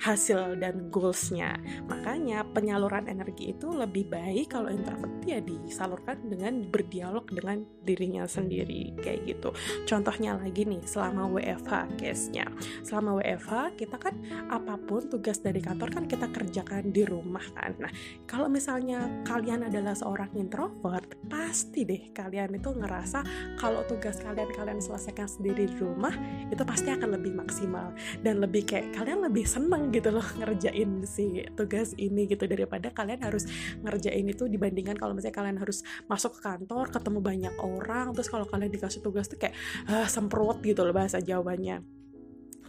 hasil 0.02 0.58
dan 0.60 0.90
goalsnya. 0.90 1.60
Makanya 1.86 2.48
penyaluran 2.52 3.06
energi 3.06 3.54
itu 3.54 3.70
lebih 3.72 4.10
baik 4.10 4.56
kalau 4.56 4.72
introvert 4.72 5.12
ya 5.24 5.40
disalurkan 5.40 6.20
dengan 6.28 6.68
berdialog 6.68 7.24
dengan 7.32 7.64
dirinya 7.84 8.28
sendiri 8.28 8.96
kayak 9.00 9.28
gitu. 9.28 9.50
Contohnya 9.88 10.36
lagi 10.40 10.68
nih 10.68 10.84
selama 10.84 11.28
WFH 11.32 12.00
case-nya. 12.00 12.48
Selama 12.84 13.20
WFH 13.20 13.80
kita 13.80 13.98
kan 14.00 14.16
apa 14.52 14.76
pun 14.80 15.08
tugas 15.08 15.40
dari 15.40 15.60
kantor 15.64 15.90
kan 15.92 16.04
kita 16.08 16.28
kerjakan 16.32 16.92
di 16.92 17.04
rumah 17.08 17.44
kan. 17.56 17.76
Nah 17.80 17.92
kalau 18.28 18.48
misalnya 18.52 19.24
kalian 19.28 19.68
adalah 19.68 19.96
seorang 19.96 20.32
introvert 20.36 21.08
pasti 21.28 21.88
deh 21.88 22.12
kalian 22.12 22.60
itu 22.60 22.70
ngerasa 22.72 23.24
kalau 23.60 23.84
tugas 23.88 24.20
kalian 24.20 24.52
kalian 24.52 24.80
selesaikan 24.84 25.28
sendiri 25.28 25.68
di 25.72 25.78
rumah 25.80 26.14
itu 26.52 26.64
pasti 26.68 26.92
akan 26.92 27.16
lebih 27.16 27.36
maksimal. 27.36 27.96
Dan 28.20 28.44
lebih 28.44 28.68
kayak 28.68 28.96
kalian 28.96 29.24
lebih 29.24 29.48
seneng 29.48 29.83
gitu 29.90 30.14
loh 30.14 30.26
ngerjain 30.40 31.04
si 31.04 31.44
tugas 31.58 31.98
ini 31.98 32.30
gitu. 32.30 32.46
Daripada 32.46 32.94
kalian 32.94 33.26
harus 33.26 33.50
ngerjain 33.82 34.28
itu 34.30 34.46
dibandingkan 34.48 34.96
kalau 34.96 35.18
misalnya 35.18 35.36
kalian 35.36 35.58
harus 35.60 35.82
masuk 36.06 36.38
ke 36.38 36.42
kantor 36.46 36.94
ketemu 36.94 37.20
banyak 37.20 37.56
orang 37.60 38.14
terus 38.14 38.30
kalau 38.30 38.46
kalian 38.46 38.70
dikasih 38.70 39.02
tugas 39.02 39.26
tuh 39.26 39.42
kayak 39.42 39.56
uh, 39.90 40.06
semprot 40.06 40.62
gitu 40.62 40.86
loh 40.86 40.94
bahasa 40.94 41.20
Jawanya 41.20 41.82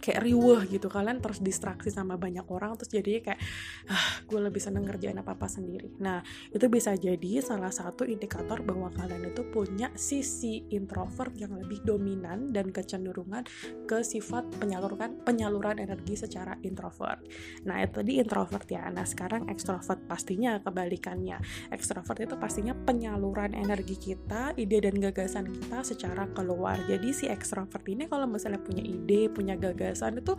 kayak 0.05 0.21
riweh 0.21 0.69
gitu. 0.69 0.85
Kalian 0.85 1.17
terus 1.17 1.41
distraksi 1.41 1.89
sama 1.89 2.13
banyak 2.21 2.45
orang 2.45 2.77
terus 2.77 2.93
jadi 2.93 3.25
kayak 3.25 3.41
ah, 3.89 4.21
gue 4.21 4.37
lebih 4.37 4.61
seneng 4.61 4.85
ngerjain 4.85 5.17
apa 5.17 5.33
apa 5.33 5.49
sendiri. 5.49 5.97
Nah 5.97 6.21
itu 6.53 6.65
bisa 6.69 6.93
jadi 6.93 7.41
salah 7.41 7.73
satu 7.73 8.05
indikator 8.05 8.61
bahwa 8.61 8.93
kalian 8.93 9.33
itu 9.33 9.41
punya 9.49 9.89
sisi 9.97 10.69
introvert 10.69 11.33
yang 11.33 11.57
lebih 11.57 11.81
dominan 11.81 12.53
dan 12.53 12.69
kecenderungan 12.69 13.41
ke 13.89 14.05
sifat 14.05 14.45
penyaluran 14.61 15.17
penyaluran 15.25 15.81
energi 15.81 16.13
secara 16.13 16.53
introvert. 16.61 17.25
Nah 17.65 17.81
itu 17.81 18.05
tadi 18.05 18.21
introvert 18.21 18.67
ya. 18.69 18.85
Nah 18.93 19.07
sekarang 19.07 19.49
ekstrovert 19.49 20.05
pastinya 20.05 20.61
kebalikannya. 20.61 21.41
Ekstrovert 21.73 22.21
itu 22.21 22.35
pastinya 22.37 22.77
penyaluran 22.77 23.57
energi 23.57 23.97
kita 23.97 24.53
ide 24.59 24.83
dan 24.83 25.01
gagasan 25.01 25.49
kita 25.49 25.81
secara 25.81 26.29
keluar. 26.35 26.77
Jadi 26.85 27.09
si 27.15 27.25
ekstrovert 27.25 27.87
ini 27.87 28.05
kalau 28.05 28.27
misalnya 28.29 28.59
punya 28.61 28.83
ide 28.83 29.31
punya 29.31 29.55
gagasan 29.55 29.94
kebiasaan 29.95 30.19
itu 30.19 30.35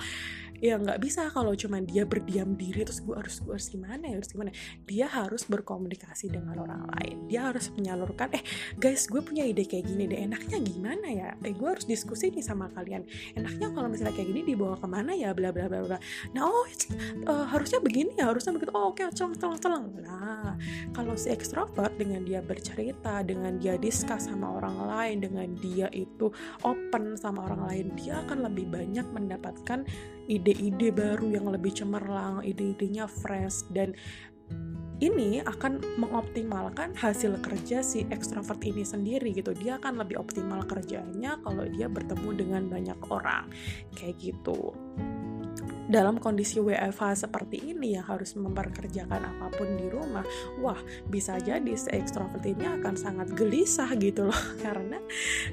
ya 0.57 0.81
nggak 0.81 1.01
bisa 1.05 1.29
kalau 1.29 1.53
cuma 1.53 1.85
dia 1.85 2.09
berdiam 2.09 2.57
diri 2.57 2.81
terus 2.85 3.05
gue 3.05 3.13
harus 3.13 3.45
gue 3.45 3.53
harus 3.53 3.69
gimana 3.69 4.09
ya 4.09 4.17
harus 4.17 4.31
gimana 4.33 4.51
dia 4.89 5.07
harus 5.09 5.43
berkomunikasi 5.45 6.33
dengan 6.33 6.57
orang 6.65 6.89
lain. 6.97 7.17
Dia 7.29 7.53
harus 7.53 7.69
menyalurkan 7.77 8.33
eh 8.33 8.43
guys 8.81 9.05
gue 9.09 9.21
punya 9.21 9.45
ide 9.45 9.69
kayak 9.69 9.85
gini 9.85 10.09
deh 10.09 10.25
enaknya 10.25 10.59
gimana 10.61 11.07
ya? 11.13 11.29
Eh 11.45 11.53
gue 11.53 11.69
harus 11.69 11.85
diskusi 11.85 12.33
nih 12.33 12.45
sama 12.45 12.73
kalian. 12.73 13.05
Enaknya 13.37 13.69
kalau 13.73 13.89
misalnya 13.93 14.17
kayak 14.17 14.29
gini 14.33 14.43
dibawa 14.57 14.81
ke 14.81 14.89
mana 14.89 15.13
ya? 15.13 15.37
Bla 15.37 15.53
bla 15.53 15.69
bla 15.69 15.81
bla. 15.85 15.99
Nah 16.33 16.43
oh 16.49 16.65
uh, 17.29 17.47
harusnya 17.53 17.81
begini 17.85 18.17
ya 18.17 18.33
harusnya 18.33 18.57
begitu. 18.57 18.73
Oh 18.73 18.93
oke 18.93 19.05
okay, 19.05 19.13
celeng 19.13 19.37
celeng 19.37 19.61
celeng 19.61 19.85
nah 20.01 20.57
kalau 20.97 21.13
si 21.19 21.29
ekstrovert 21.29 21.93
dengan 22.01 22.25
dia 22.25 22.41
bercerita 22.41 23.21
dengan 23.21 23.61
dia 23.61 23.77
diskus 23.77 24.29
sama 24.29 24.57
orang 24.57 24.89
lain 24.89 25.17
dengan 25.21 25.49
dia 25.61 25.89
itu 25.93 26.33
open 26.65 27.19
sama 27.21 27.45
orang 27.45 27.69
lain 27.69 27.87
dia 28.01 28.25
akan 28.25 28.49
lebih 28.49 28.73
banyak 28.73 29.05
mendapat 29.13 29.36
mendapatkan 29.37 29.85
ide-ide 30.27 30.89
baru 30.91 31.29
yang 31.29 31.47
lebih 31.53 31.77
cemerlang, 31.77 32.41
ide-idenya 32.41 33.05
fresh 33.05 33.69
dan 33.71 33.93
ini 34.97 35.45
akan 35.45 35.85
mengoptimalkan 36.01 36.97
hasil 36.97 37.37
kerja 37.45 37.85
si 37.85 38.09
ekstrovert 38.09 38.65
ini 38.65 38.81
sendiri 38.81 39.37
gitu. 39.37 39.53
Dia 39.53 39.77
akan 39.77 40.01
lebih 40.01 40.17
optimal 40.17 40.65
kerjanya 40.65 41.37
kalau 41.45 41.69
dia 41.69 41.85
bertemu 41.93 42.31
dengan 42.33 42.63
banyak 42.73 42.97
orang. 43.13 43.53
Kayak 43.93 44.33
gitu 44.33 44.73
dalam 45.87 46.19
kondisi 46.19 46.59
WFH 46.59 47.27
seperti 47.27 47.71
ini 47.75 47.95
yang 47.95 48.07
harus 48.07 48.35
memperkerjakan 48.35 49.23
apa 49.23 49.47
pun 49.55 49.79
di 49.79 49.87
rumah, 49.87 50.27
wah 50.59 50.79
bisa 51.07 51.39
jadi 51.39 51.73
si 51.79 51.91
ini 52.47 52.67
akan 52.67 52.95
sangat 52.99 53.31
gelisah 53.39 53.95
gitu 53.99 54.27
loh 54.27 54.43
karena 54.65 54.99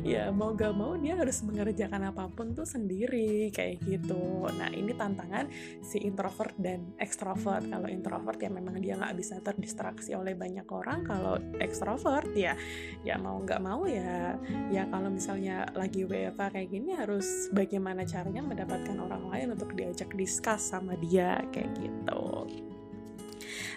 ya 0.02 0.34
mau 0.34 0.58
gak 0.58 0.74
mau 0.74 0.98
dia 0.98 1.14
harus 1.18 1.46
mengerjakan 1.46 2.10
apa 2.10 2.26
pun 2.34 2.58
tuh 2.58 2.66
sendiri 2.66 3.54
kayak 3.54 3.86
gitu. 3.86 4.50
Nah 4.50 4.74
ini 4.74 4.98
tantangan 4.98 5.50
si 5.86 6.02
introvert 6.02 6.58
dan 6.58 6.98
ekstrovert. 6.98 7.70
Kalau 7.70 7.86
introvert 7.86 8.40
ya 8.42 8.50
memang 8.50 8.82
dia 8.82 8.98
nggak 8.98 9.16
bisa 9.18 9.38
terdistraksi 9.46 10.18
oleh 10.18 10.34
banyak 10.34 10.66
orang. 10.70 11.06
Kalau 11.06 11.38
ekstrovert 11.62 12.34
ya 12.34 12.58
ya 13.06 13.22
mau 13.22 13.38
nggak 13.38 13.62
mau 13.62 13.86
ya 13.86 14.34
ya 14.74 14.90
kalau 14.90 15.14
misalnya 15.14 15.70
lagi 15.78 16.06
WFH 16.08 16.42
kayak 16.58 16.70
gini 16.74 16.92
harus 16.98 17.54
bagaimana 17.54 18.02
caranya 18.08 18.42
mendapatkan 18.42 18.98
orang 18.98 19.30
lain 19.30 19.48
untuk 19.54 19.76
diajak 19.78 20.10
di 20.14 20.23
discuss 20.24 20.72
sama 20.72 20.96
dia 20.96 21.44
kayak 21.52 21.76
gitu. 21.76 22.48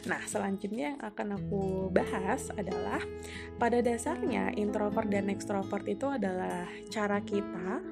Nah, 0.06 0.22
selanjutnya 0.22 0.94
yang 0.94 1.02
akan 1.02 1.28
aku 1.34 1.90
bahas 1.90 2.46
adalah 2.54 3.02
pada 3.58 3.82
dasarnya 3.82 4.54
introvert 4.54 5.10
dan 5.10 5.26
extrovert 5.26 5.82
itu 5.90 6.06
adalah 6.06 6.70
cara 6.94 7.18
kita 7.26 7.82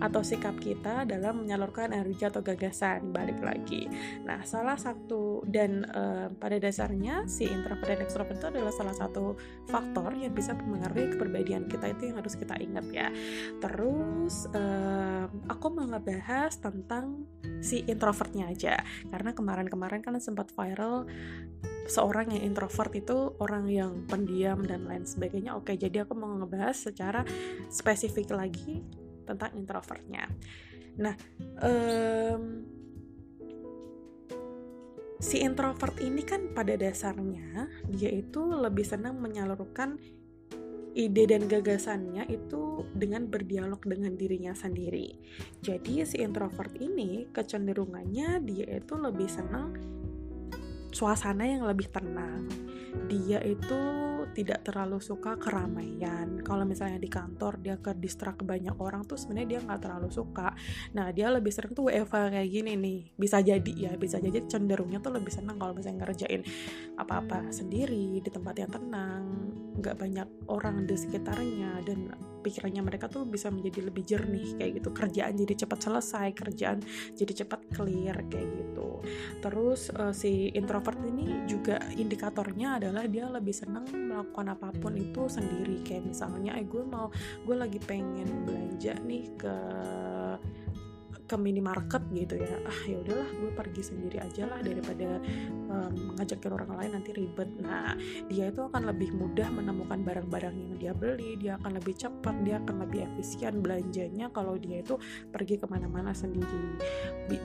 atau 0.00 0.20
sikap 0.20 0.56
kita 0.58 1.06
dalam 1.08 1.44
menyalurkan 1.44 1.94
energi 1.94 2.26
atau 2.26 2.40
gagasan 2.40 3.10
balik 3.14 3.38
lagi. 3.40 3.86
Nah, 4.26 4.42
salah 4.42 4.76
satu 4.76 5.44
dan 5.46 5.86
uh, 5.90 6.28
pada 6.36 6.58
dasarnya 6.58 7.24
si 7.30 7.46
introvert 7.48 7.86
dan 7.86 8.00
extrovert 8.02 8.38
itu 8.38 8.48
adalah 8.50 8.72
salah 8.74 8.96
satu 8.96 9.36
faktor 9.68 10.12
yang 10.16 10.32
bisa 10.32 10.52
mempengaruhi 10.56 11.16
kepribadian 11.16 11.68
kita 11.70 11.92
itu 11.92 12.10
yang 12.10 12.16
harus 12.20 12.34
kita 12.34 12.54
ingat 12.58 12.86
ya. 12.90 13.08
Terus 13.62 14.48
uh, 14.52 15.26
aku 15.48 15.66
mau 15.72 15.86
ngebahas 15.88 16.52
tentang 16.58 17.24
si 17.64 17.84
introvertnya 17.88 18.50
aja 18.52 18.80
karena 19.08 19.32
kemarin-kemarin 19.32 20.04
kan 20.04 20.16
sempat 20.20 20.52
viral 20.52 21.08
seorang 21.84 22.32
yang 22.32 22.52
introvert 22.52 22.92
itu 22.96 23.36
orang 23.40 23.68
yang 23.68 23.92
pendiam 24.08 24.64
dan 24.64 24.88
lain 24.88 25.04
sebagainya. 25.04 25.56
Oke, 25.56 25.76
jadi 25.76 26.08
aku 26.08 26.16
mau 26.16 26.32
ngebahas 26.32 26.76
secara 26.76 27.22
spesifik 27.68 28.32
lagi 28.32 28.80
tentang 29.24 29.56
introvertnya. 29.56 30.28
Nah, 31.00 31.14
um, 31.58 32.42
si 35.18 35.40
introvert 35.40 35.96
ini 36.04 36.22
kan 36.22 36.52
pada 36.52 36.76
dasarnya 36.76 37.66
dia 37.88 38.12
itu 38.12 38.44
lebih 38.44 38.84
senang 38.84 39.18
menyalurkan 39.18 39.96
ide 40.94 41.26
dan 41.26 41.50
gagasannya 41.50 42.30
itu 42.30 42.86
dengan 42.94 43.26
berdialog 43.26 43.82
dengan 43.82 44.14
dirinya 44.14 44.54
sendiri. 44.54 45.18
Jadi 45.58 46.06
si 46.06 46.22
introvert 46.22 46.70
ini 46.78 47.26
kecenderungannya 47.34 48.38
dia 48.46 48.78
itu 48.78 48.94
lebih 48.94 49.26
senang 49.26 49.74
suasana 50.94 51.42
yang 51.42 51.66
lebih 51.66 51.90
tenang. 51.90 52.46
Dia 53.10 53.42
itu 53.42 53.80
tidak 54.34 54.66
terlalu 54.66 54.98
suka 54.98 55.38
keramaian. 55.38 56.42
Kalau 56.42 56.66
misalnya 56.66 56.98
di 56.98 57.06
kantor 57.06 57.62
dia 57.62 57.78
ke 57.78 57.94
distrak 57.94 58.42
banyak 58.42 58.74
orang 58.82 59.06
tuh 59.06 59.14
sebenarnya 59.14 59.56
dia 59.56 59.60
nggak 59.62 59.80
terlalu 59.80 60.10
suka. 60.10 60.50
Nah 60.98 61.14
dia 61.14 61.30
lebih 61.30 61.54
sering 61.54 61.72
tuh 61.72 61.86
WFA 61.88 62.34
kayak 62.34 62.50
gini 62.50 62.72
nih. 62.74 62.98
Bisa 63.14 63.38
jadi 63.38 63.72
ya, 63.72 63.92
bisa 63.94 64.18
jadi 64.18 64.42
cenderungnya 64.44 64.98
tuh 64.98 65.14
lebih 65.14 65.30
senang 65.30 65.56
kalau 65.56 65.72
misalnya 65.72 66.04
ngerjain 66.04 66.42
apa-apa 66.98 67.54
sendiri 67.54 68.18
di 68.18 68.30
tempat 68.30 68.54
yang 68.58 68.70
tenang, 68.74 69.24
nggak 69.78 69.94
banyak 69.94 70.28
orang 70.50 70.84
di 70.84 70.98
sekitarnya 70.98 71.86
dan 71.86 72.10
pikirannya 72.44 72.84
mereka 72.84 73.08
tuh 73.08 73.24
bisa 73.24 73.48
menjadi 73.48 73.88
lebih 73.88 74.04
jernih 74.04 74.60
kayak 74.60 74.84
gitu. 74.84 74.92
Kerjaan 74.92 75.32
jadi 75.40 75.54
cepat 75.64 75.78
selesai, 75.80 76.28
kerjaan 76.36 76.78
jadi 77.16 77.32
cepat 77.44 77.60
clear 77.72 78.16
kayak 78.28 78.48
gitu. 78.52 79.00
Terus 79.40 79.88
uh, 79.96 80.12
si 80.12 80.52
introvert 80.52 81.00
ini 81.00 81.48
juga 81.48 81.80
indikatornya 81.96 82.76
adalah 82.76 83.08
dia 83.08 83.24
lebih 83.32 83.56
senang 83.56 83.88
melakukan 83.88 84.52
apa 84.52 84.68
pun 84.76 84.92
itu 84.92 85.24
sendiri 85.24 85.80
kayak 85.80 86.12
misalnya 86.12 86.60
eh 86.60 86.66
gue 86.68 86.84
mau 86.84 87.08
gue 87.48 87.56
lagi 87.56 87.80
pengen 87.80 88.44
belanja 88.44 88.94
nih 89.00 89.24
ke 89.40 89.56
ke 91.24 91.36
minimarket 91.40 92.04
gitu 92.12 92.36
ya. 92.36 92.60
Ah 92.68 92.80
ya 92.84 93.00
udahlah 93.00 93.28
gue 93.32 93.50
pergi 93.56 93.82
sendiri 93.82 94.20
aja 94.20 94.44
lah 94.44 94.60
daripada 94.60 95.20
um, 95.72 96.16
ngajakin 96.20 96.52
orang 96.52 96.70
lain 96.76 96.90
nanti 97.00 97.10
ribet. 97.16 97.48
Nah 97.64 97.96
dia 98.28 98.52
itu 98.52 98.60
akan 98.64 98.82
lebih 98.92 99.16
mudah 99.16 99.48
menemukan 99.48 100.04
barang-barang 100.04 100.54
yang 100.54 100.72
dia 100.76 100.92
beli 100.92 101.40
dia 101.40 101.56
akan 101.60 101.80
lebih 101.80 101.94
cepat 101.96 102.36
dia 102.44 102.60
akan 102.60 102.84
lebih 102.84 103.08
efisien 103.08 103.64
belanjanya 103.64 104.28
kalau 104.30 104.60
dia 104.60 104.84
itu 104.84 105.00
pergi 105.32 105.56
ke 105.56 105.66
mana-mana 105.68 106.12
sendiri. 106.12 106.76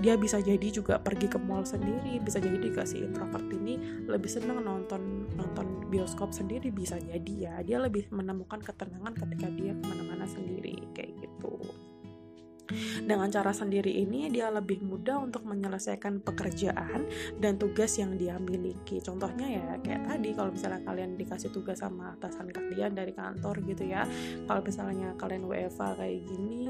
Dia 0.03 0.19
bisa 0.19 0.43
jadi 0.43 0.67
juga 0.67 0.99
pergi 0.99 1.31
ke 1.31 1.39
mall 1.39 1.63
sendiri 1.63 2.19
bisa 2.19 2.43
jadi 2.43 2.59
dikasih 2.59 3.07
introvert 3.07 3.47
ini 3.55 4.05
lebih 4.05 4.27
senang 4.27 4.59
nonton 4.61 5.31
nonton 5.39 5.87
bioskop 5.87 6.35
sendiri 6.35 6.67
bisa 6.69 6.99
jadi 6.99 7.33
ya. 7.39 7.53
Dia 7.63 7.79
lebih 7.79 8.11
menemukan 8.11 8.59
ketenangan 8.59 9.15
ketika 9.15 9.47
dia 9.55 9.71
ke 9.71 9.83
mana-mana 9.87 10.27
sendiri 10.27 10.83
kayak 10.91 11.15
gitu 11.15 11.57
dengan 13.03 13.27
cara 13.29 13.51
sendiri 13.51 13.91
ini 14.01 14.29
dia 14.29 14.49
lebih 14.53 14.81
mudah 14.83 15.21
untuk 15.21 15.45
menyelesaikan 15.45 16.21
pekerjaan 16.21 17.09
dan 17.37 17.57
tugas 17.57 17.97
yang 17.97 18.15
dia 18.15 18.37
miliki. 18.37 19.01
Contohnya 19.01 19.47
ya 19.47 19.65
kayak 19.81 20.05
tadi 20.05 20.29
kalau 20.33 20.51
misalnya 20.53 20.81
kalian 20.85 21.17
dikasih 21.17 21.49
tugas 21.49 21.81
sama 21.81 22.15
atasan 22.17 22.49
kalian 22.49 22.93
dari 22.93 23.11
kantor 23.13 23.61
gitu 23.65 23.83
ya. 23.87 24.05
Kalau 24.45 24.61
misalnya 24.61 25.15
kalian 25.17 25.43
WFA 25.47 25.89
kayak 25.97 26.19
gini, 26.27 26.65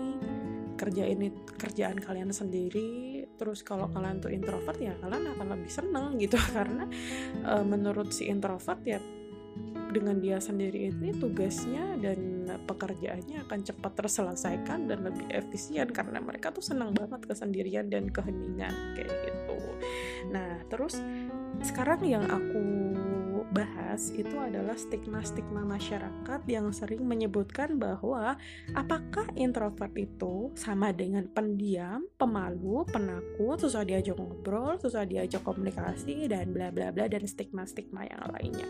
kerja 0.79 1.03
ini 1.03 1.27
kerjaan 1.59 1.99
kalian 1.99 2.31
sendiri 2.31 3.19
terus 3.35 3.67
kalau 3.67 3.91
kalian 3.91 4.23
tuh 4.23 4.31
introvert 4.31 4.79
ya 4.79 4.95
kalian 5.03 5.35
akan 5.35 5.47
lebih 5.59 5.71
seneng 5.71 6.15
gitu 6.15 6.39
karena 6.55 6.87
e, 7.43 7.53
menurut 7.67 8.15
si 8.15 8.31
introvert 8.31 8.79
ya 8.87 8.99
dengan 9.89 10.21
dia 10.21 10.37
sendiri 10.37 10.93
ini 10.93 11.17
tugasnya 11.17 11.97
dan 11.97 12.45
pekerjaannya 12.65 13.45
akan 13.49 13.59
cepat 13.65 13.91
terselesaikan 13.97 14.85
dan 14.85 15.01
lebih 15.01 15.25
efisien 15.33 15.89
karena 15.89 16.21
mereka 16.21 16.53
tuh 16.53 16.61
senang 16.61 16.93
banget 16.93 17.25
kesendirian 17.25 17.89
dan 17.89 18.09
keheningan 18.09 18.73
kayak 18.93 19.09
gitu. 19.25 19.57
Nah, 20.29 20.61
terus 20.69 21.01
sekarang 21.65 22.05
yang 22.05 22.25
aku 22.29 22.61
bahas 23.49 24.13
itu 24.13 24.37
adalah 24.37 24.77
stigma-stigma 24.77 25.65
masyarakat 25.65 26.41
yang 26.45 26.69
sering 26.69 27.01
menyebutkan 27.05 27.81
bahwa 27.81 28.37
apakah 28.77 29.25
introvert 29.33 29.93
itu 29.97 30.53
sama 30.53 30.93
dengan 30.93 31.25
pendiam, 31.29 32.05
pemalu, 32.15 32.85
penakut, 32.89 33.57
susah 33.57 33.81
diajak 33.81 34.17
ngobrol, 34.17 34.77
susah 34.77 35.05
diajak 35.05 35.41
komunikasi 35.41 36.29
dan 36.29 36.53
bla 36.53 36.69
bla 36.69 36.93
bla 36.93 37.09
dan 37.09 37.25
stigma-stigma 37.25 38.05
yang 38.05 38.23
lainnya. 38.29 38.67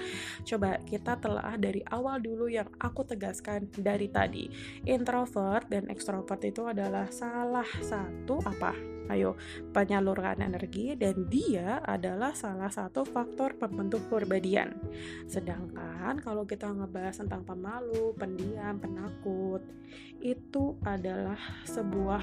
Coba 0.47 0.79
kita 0.87 1.19
telah 1.19 1.59
dari 1.59 1.83
awal 1.91 2.23
dulu 2.23 2.47
yang 2.47 2.67
aku 2.79 3.03
tegaskan 3.03 3.67
dari 3.75 4.07
tadi. 4.07 4.47
Introvert 4.87 5.67
dan 5.67 5.91
extrovert 5.91 6.41
itu 6.47 6.63
adalah 6.67 7.11
salah 7.11 7.67
satu 7.83 8.39
apa? 8.47 8.98
Ayo 9.09 9.35
penyalurkan 9.73 10.39
energi 10.39 10.93
dan 10.93 11.27
dia 11.27 11.81
adalah 11.83 12.33
salah 12.33 12.69
satu 12.69 13.03
faktor 13.03 13.57
pembentuk 13.57 14.05
kepribadian. 14.07 14.77
Sedangkan 15.25 16.21
kalau 16.21 16.45
kita 16.45 16.69
ngebahas 16.69 17.21
tentang 17.25 17.43
pemalu, 17.43 18.13
pendiam, 18.15 18.77
penakut, 18.77 19.65
itu 20.21 20.77
adalah 20.85 21.39
sebuah 21.65 22.21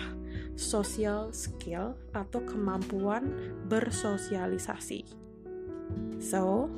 social 0.54 1.32
skill 1.34 1.96
atau 2.14 2.40
kemampuan 2.44 3.32
bersosialisasi. 3.66 5.26
So, 6.18 6.72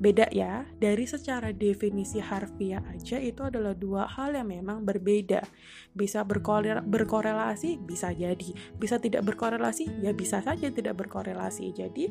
beda 0.00 0.32
ya 0.32 0.64
dari 0.80 1.04
secara 1.04 1.52
definisi 1.52 2.24
harfiah 2.24 2.80
aja 2.88 3.20
itu 3.20 3.44
adalah 3.44 3.76
dua 3.76 4.08
hal 4.08 4.32
yang 4.32 4.48
memang 4.48 4.80
berbeda. 4.88 5.44
Bisa 5.92 6.24
berkorelasi 6.24 7.76
bisa 7.84 8.08
jadi. 8.16 8.48
Bisa 8.80 8.96
tidak 8.96 9.28
berkorelasi 9.28 10.00
ya 10.00 10.16
bisa 10.16 10.40
saja 10.40 10.72
tidak 10.72 10.96
berkorelasi. 10.96 11.76
Jadi 11.76 12.08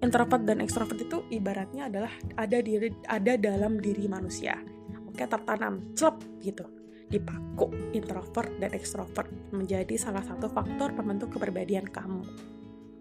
introvert 0.00 0.42
dan 0.48 0.64
ekstrovert 0.64 0.96
itu 0.96 1.20
ibaratnya 1.28 1.92
adalah 1.92 2.12
ada 2.40 2.58
diri 2.64 2.88
ada 3.12 3.36
dalam 3.36 3.76
diri 3.76 4.08
manusia. 4.08 4.56
Oke 5.04 5.28
tertanam 5.28 5.92
celep 5.92 6.16
gitu. 6.40 6.64
Dipaku 7.12 7.92
introvert 7.92 8.56
dan 8.56 8.72
ekstrovert 8.72 9.28
menjadi 9.52 10.00
salah 10.00 10.24
satu 10.24 10.48
faktor 10.48 10.96
pembentuk 10.96 11.36
kepribadian 11.36 11.84
kamu 11.92 12.53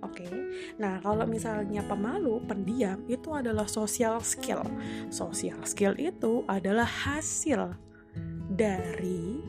Oke, 0.04 0.28
okay? 0.28 0.32
nah 0.76 1.00
kalau 1.00 1.24
misalnya 1.24 1.80
pemalu, 1.88 2.44
pendiam 2.44 3.00
itu 3.08 3.32
adalah 3.32 3.63
social 3.72 4.20
skill. 4.20 4.60
Social 5.08 5.63
skill 5.63 5.96
itu 5.96 6.44
adalah 6.52 6.86
hasil 6.86 7.72
dari 8.52 9.39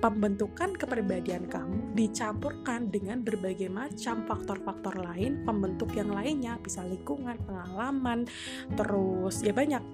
pembentukan 0.00 0.74
kepribadian 0.74 1.44
kamu 1.46 1.92
dicampurkan 1.92 2.88
dengan 2.88 3.20
berbagai 3.20 3.68
macam 3.68 4.24
faktor-faktor 4.24 4.96
lain, 4.96 5.44
pembentuk 5.44 5.92
yang 5.92 6.10
lainnya, 6.10 6.56
bisa 6.58 6.80
lingkungan, 6.82 7.36
pengalaman, 7.44 8.24
terus 8.74 9.44
ya 9.44 9.52
banyak. 9.52 9.84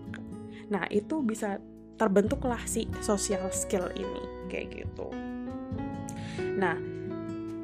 Nah, 0.70 0.86
itu 0.94 1.20
bisa 1.26 1.58
terbentuklah 1.98 2.62
si 2.64 2.86
social 3.02 3.50
skill 3.50 3.90
ini 3.98 4.22
kayak 4.46 4.86
gitu. 4.86 5.10
Nah, 6.56 6.95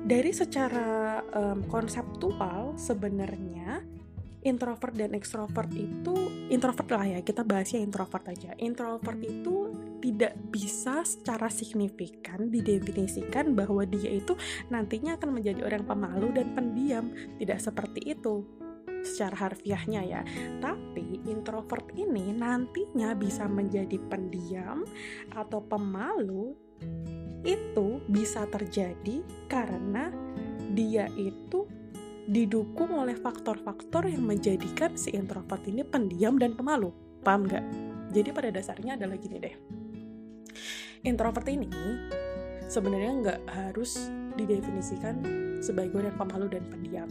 dari 0.03 0.35
secara 0.35 1.23
um, 1.31 1.63
konseptual 1.71 2.75
sebenarnya 2.75 3.83
introvert 4.43 4.95
dan 4.99 5.15
extrovert 5.15 5.71
itu 5.71 6.15
introvert 6.51 6.91
lah 6.91 7.07
ya 7.07 7.21
kita 7.23 7.47
bahasnya 7.47 7.79
introvert 7.79 8.27
aja. 8.27 8.53
Introvert 8.59 9.23
itu 9.23 9.71
tidak 10.03 10.35
bisa 10.51 11.07
secara 11.07 11.47
signifikan 11.47 12.51
didefinisikan 12.51 13.55
bahwa 13.55 13.87
dia 13.87 14.11
itu 14.11 14.35
nantinya 14.67 15.15
akan 15.15 15.31
menjadi 15.39 15.63
orang 15.63 15.87
pemalu 15.87 16.29
dan 16.35 16.51
pendiam. 16.59 17.15
Tidak 17.39 17.59
seperti 17.63 18.19
itu 18.19 18.43
secara 19.07 19.51
harfiahnya 19.51 20.03
ya. 20.03 20.21
Tapi 20.59 21.23
introvert 21.31 21.95
ini 21.95 22.35
nantinya 22.35 23.15
bisa 23.15 23.47
menjadi 23.47 23.99
pendiam 24.11 24.83
atau 25.39 25.63
pemalu 25.63 26.55
itu 27.43 28.03
bisa 28.07 28.47
terjadi 28.47 29.23
karena 29.51 30.11
dia 30.73 31.11
itu 31.19 31.67
didukung 32.23 32.95
oleh 32.95 33.19
faktor-faktor 33.19 34.07
yang 34.07 34.23
menjadikan 34.23 34.95
si 34.95 35.11
introvert 35.11 35.67
ini 35.67 35.83
pendiam 35.83 36.39
dan 36.39 36.55
pemalu. 36.55 36.95
Paham 37.23 37.51
nggak? 37.51 37.65
Jadi 38.15 38.29
pada 38.31 38.51
dasarnya 38.55 38.95
adalah 38.95 39.19
gini 39.19 39.37
deh. 39.43 39.55
Introvert 41.03 41.49
ini 41.51 41.67
sebenarnya 42.71 43.13
nggak 43.27 43.41
harus 43.51 44.07
didefinisikan 44.39 45.19
sebagai 45.59 45.99
orang 45.99 46.17
pemalu 46.17 46.47
dan 46.59 46.65
pendiam, 46.71 47.09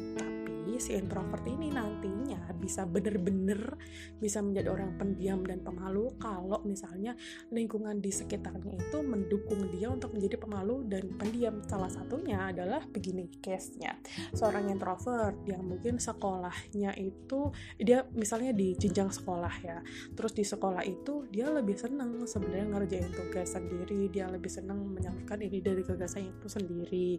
si 0.82 0.98
introvert 0.98 1.46
ini 1.46 1.70
nantinya 1.70 2.50
bisa 2.58 2.86
bener-bener 2.90 3.78
bisa 4.18 4.42
menjadi 4.42 4.74
orang 4.74 4.98
pendiam 4.98 5.42
dan 5.46 5.66
pemalu 5.66 6.14
kalau 6.22 6.62
misalnya 6.66 7.18
lingkungan 7.54 7.98
di 8.02 8.10
sekitarnya 8.10 8.78
itu 8.78 8.98
mendukung 9.02 9.70
dia 9.74 9.90
untuk 9.90 10.14
menjadi 10.14 10.42
pemalu 10.42 10.86
dan 10.90 11.10
pendiam. 11.18 11.62
Salah 11.66 11.90
satunya 11.90 12.50
adalah 12.50 12.86
begini 12.90 13.30
case-nya. 13.42 13.98
Seorang 14.34 14.70
introvert 14.74 15.38
yang 15.46 15.66
mungkin 15.66 15.98
sekolahnya 15.98 16.98
itu 16.98 17.54
dia 17.78 18.06
misalnya 18.18 18.54
di 18.54 18.74
jenjang 18.74 19.14
sekolah 19.14 19.54
ya 19.62 19.78
terus 20.18 20.34
di 20.34 20.46
sekolah 20.46 20.82
itu 20.86 21.30
dia 21.30 21.50
lebih 21.50 21.78
seneng 21.78 22.26
sebenarnya 22.26 22.68
ngerjain 22.74 23.12
tugas 23.14 23.54
sendiri 23.54 24.10
dia 24.10 24.26
lebih 24.30 24.50
seneng 24.50 24.82
menyalurkan 24.82 25.42
ini 25.42 25.60
dari 25.62 25.82
gagasan 25.86 26.30
itu 26.30 26.48
sendiri. 26.50 27.18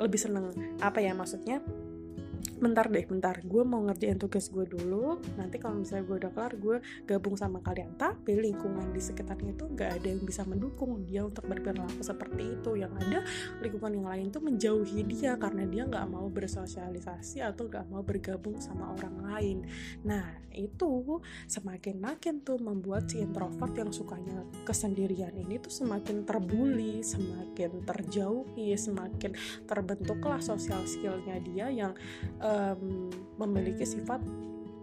Lebih 0.00 0.20
seneng 0.20 0.52
apa 0.80 1.00
ya 1.04 1.12
maksudnya 1.12 1.60
bentar 2.58 2.86
deh 2.88 3.04
bentar. 3.06 3.36
Gue 3.44 3.62
mau 3.62 3.82
ngerjain 3.84 4.18
tugas 4.18 4.48
gue 4.48 4.64
dulu. 4.64 5.20
Nanti 5.36 5.58
kalau 5.58 5.80
misalnya 5.82 6.04
gue 6.06 6.16
udah 6.24 6.32
kelar 6.32 6.54
gue 6.58 6.76
gabung 7.04 7.34
sama 7.34 7.60
kalian. 7.60 7.94
Tapi 7.98 8.38
lingkungan 8.38 8.90
di 8.94 9.00
sekitarnya 9.02 9.54
itu 9.54 9.64
gak 9.74 9.90
ada 10.00 10.08
yang 10.08 10.22
bisa 10.22 10.42
mendukung 10.46 11.02
dia 11.04 11.26
untuk 11.26 11.46
berperilaku 11.46 12.02
seperti 12.02 12.56
itu. 12.60 12.70
Yang 12.78 12.92
ada 13.06 13.18
lingkungan 13.60 13.92
yang 13.98 14.08
lain 14.08 14.26
tuh 14.30 14.42
menjauhi 14.42 15.00
dia 15.06 15.36
karena 15.38 15.64
dia 15.68 15.82
nggak 15.84 16.06
mau 16.10 16.26
bersosialisasi 16.30 17.44
atau 17.44 17.66
nggak 17.68 17.86
mau 17.90 18.02
bergabung 18.02 18.58
sama 18.58 18.94
orang 18.96 19.16
lain. 19.24 19.58
Nah 20.06 20.44
itu 20.54 21.18
semakin 21.50 21.98
makin 21.98 22.40
tuh 22.46 22.62
membuat 22.62 23.10
si 23.10 23.20
introvert 23.20 23.74
yang 23.74 23.90
sukanya 23.90 24.46
kesendirian 24.62 25.34
ini 25.34 25.58
tuh 25.58 25.70
semakin 25.70 26.22
terbuli 26.22 27.02
semakin 27.02 27.82
terjauhi 27.82 28.78
semakin 28.78 29.34
terbentuklah 29.66 30.38
sosial 30.38 30.86
skillnya 30.86 31.42
dia 31.42 31.66
yang 31.68 31.92
um, 32.44 33.08
memiliki 33.40 33.82
sifat 33.82 34.20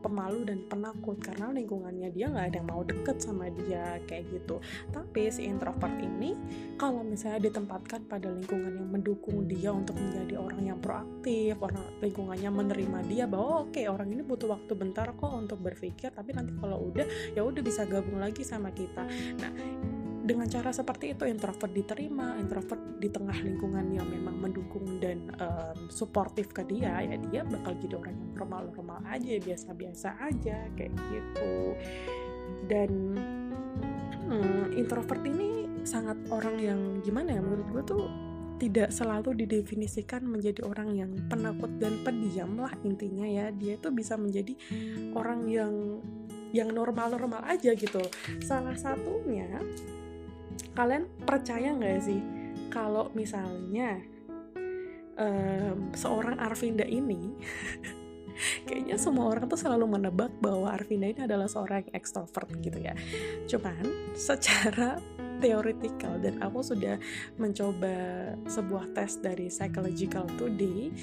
pemalu 0.02 0.50
dan 0.50 0.65
penakut. 0.65 1.21
Karena 1.21 1.54
lingkungannya 1.54 2.10
dia 2.10 2.28
nggak 2.34 2.45
ada 2.52 2.58
yang 2.58 2.69
mau 2.69 2.82
deket 2.82 3.21
sama 3.21 3.47
dia 3.54 4.02
kayak 4.10 4.34
gitu. 4.34 4.58
Tapi 4.89 5.30
si 5.30 5.45
introvert 5.45 5.93
ini 6.02 6.34
kalau 6.76 7.06
misalnya 7.06 7.47
ditempatkan 7.47 8.10
pada 8.10 8.28
lingkungan 8.28 8.82
yang 8.82 8.89
mendukung 8.89 9.45
dia 9.45 9.69
untuk 9.69 9.95
menjadi 10.02 10.41
orang 10.41 10.62
yang 10.65 10.80
proaktif 10.82 11.54
orang 11.62 11.86
lingkungannya 12.02 12.50
menerima 12.50 13.00
dia 13.06 13.30
bahwa 13.30 13.69
oke 13.69 13.78
okay, 13.78 13.86
orang 13.86 14.10
ini 14.10 14.26
butuh 14.26 14.50
waktu 14.58 14.74
bentar 14.74 15.13
kok 15.13 15.30
untuk 15.30 15.62
berpikir 15.62 16.10
tapi 16.10 16.34
nanti 16.34 16.58
kalau 16.58 16.89
udah 16.89 17.06
ya 17.38 17.45
udah 17.45 17.62
bisa 17.62 17.86
gabung 17.86 18.17
lagi 18.17 18.41
sama 18.41 18.74
kita. 18.74 19.06
Nah 19.38 19.54
dengan 20.32 20.48
cara 20.48 20.72
seperti 20.72 21.12
itu 21.12 21.28
introvert 21.28 21.76
diterima 21.76 22.39
introvert 22.39 22.80
di 23.04 23.12
tengah 23.12 23.36
lingkungan 23.36 23.84
yang 23.91 24.08
memang 24.08 24.39
mendukung 24.39 25.04
dan 25.04 25.28
um, 25.44 25.91
suportif 25.91 26.56
ke 26.56 26.63
dia 26.63 27.04
ya 27.04 27.20
dia 27.20 27.44
bakal 27.44 27.76
jadi 27.76 28.00
orang 28.00 28.15
yang 28.15 28.32
normal-normal 28.39 29.00
aja 29.12 29.36
biasa-biasa 29.44 30.10
aja 30.24 30.72
kayak 30.80 30.96
gitu. 31.12 31.76
Dan 32.72 33.20
hmm, 34.32 34.80
introvert 34.80 35.20
ini 35.28 35.67
sangat 35.84 36.15
orang 36.32 36.56
yang 36.63 36.80
gimana 37.04 37.36
ya 37.36 37.41
menurut 37.44 37.67
gue 37.76 37.84
tuh 37.84 38.04
tidak 38.62 38.94
selalu 38.94 39.34
didefinisikan 39.44 40.22
menjadi 40.22 40.62
orang 40.63 40.94
yang 40.94 41.12
penakut 41.28 41.76
dan 41.82 41.98
pendiam 42.06 42.56
lah 42.56 42.72
intinya 42.88 43.28
ya. 43.28 43.52
Dia 43.52 43.76
tuh 43.82 43.91
bisa 43.91 44.15
menjadi 44.15 44.56
orang 45.12 45.50
yang 45.52 46.00
yang 46.56 46.72
normal-normal 46.72 47.44
aja 47.52 47.76
gitu. 47.76 48.00
Salah 48.39 48.78
satunya 48.78 49.60
kalian 50.74 51.10
percaya 51.24 51.76
nggak 51.76 52.00
sih 52.02 52.21
kalau 52.71 53.12
misalnya 53.12 54.00
um, 55.19 55.91
seorang 55.91 56.39
Arvinda 56.39 56.88
ini 56.88 57.36
kayaknya 58.67 58.97
semua 58.97 59.30
orang 59.30 59.45
tuh 59.45 59.60
selalu 59.60 59.86
menebak 60.00 60.32
bahwa 60.39 60.71
Arvinda 60.71 61.12
ini 61.12 61.21
adalah 61.28 61.45
seorang 61.45 61.86
ekstrovert 61.93 62.50
gitu 62.63 62.80
ya. 62.82 62.95
Cuman 63.45 64.15
secara 64.17 64.97
teoretikal 65.41 66.21
dan 66.21 66.38
aku 66.39 66.62
sudah 66.62 67.02
mencoba 67.41 67.93
sebuah 68.45 68.93
tes 68.93 69.17
dari 69.19 69.50
Psychological 69.50 70.30
Today 70.38 70.93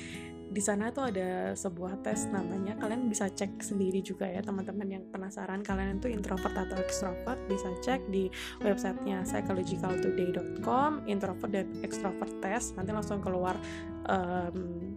di 0.48 0.64
sana 0.64 0.88
tuh 0.88 1.12
ada 1.12 1.52
sebuah 1.52 2.00
tes 2.00 2.24
namanya 2.32 2.72
kalian 2.80 3.12
bisa 3.12 3.28
cek 3.28 3.60
sendiri 3.60 4.00
juga 4.00 4.24
ya 4.24 4.40
teman-teman 4.40 4.88
yang 4.88 5.04
penasaran 5.12 5.60
kalian 5.60 6.00
itu 6.00 6.08
introvert 6.08 6.56
atau 6.56 6.80
extrovert 6.80 7.36
bisa 7.52 7.68
cek 7.84 8.08
di 8.08 8.32
websitenya 8.64 9.28
psychologicaltoday.com 9.28 11.04
introvert 11.04 11.52
dan 11.52 11.68
extrovert 11.84 12.32
test 12.40 12.80
nanti 12.80 12.96
langsung 12.96 13.20
keluar 13.20 13.60
um, 14.08 14.88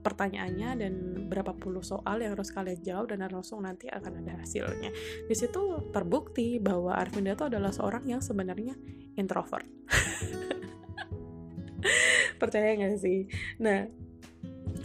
pertanyaannya 0.00 0.70
dan 0.80 0.92
berapa 1.28 1.52
puluh 1.56 1.84
soal 1.84 2.24
yang 2.24 2.32
harus 2.32 2.48
kalian 2.52 2.80
jawab 2.80 3.12
dan 3.12 3.28
langsung 3.28 3.62
nanti 3.62 3.86
akan 3.86 4.24
ada 4.24 4.40
hasilnya. 4.40 4.90
Di 5.28 5.34
situ 5.36 5.92
terbukti 5.92 6.56
bahwa 6.56 6.96
Arvinda 6.96 7.36
itu 7.36 7.44
adalah 7.44 7.68
seorang 7.68 8.08
yang 8.08 8.24
sebenarnya 8.24 8.74
introvert. 9.20 9.68
Percaya 12.40 12.72
nggak 12.80 12.96
sih? 12.96 13.28
Nah, 13.60 13.84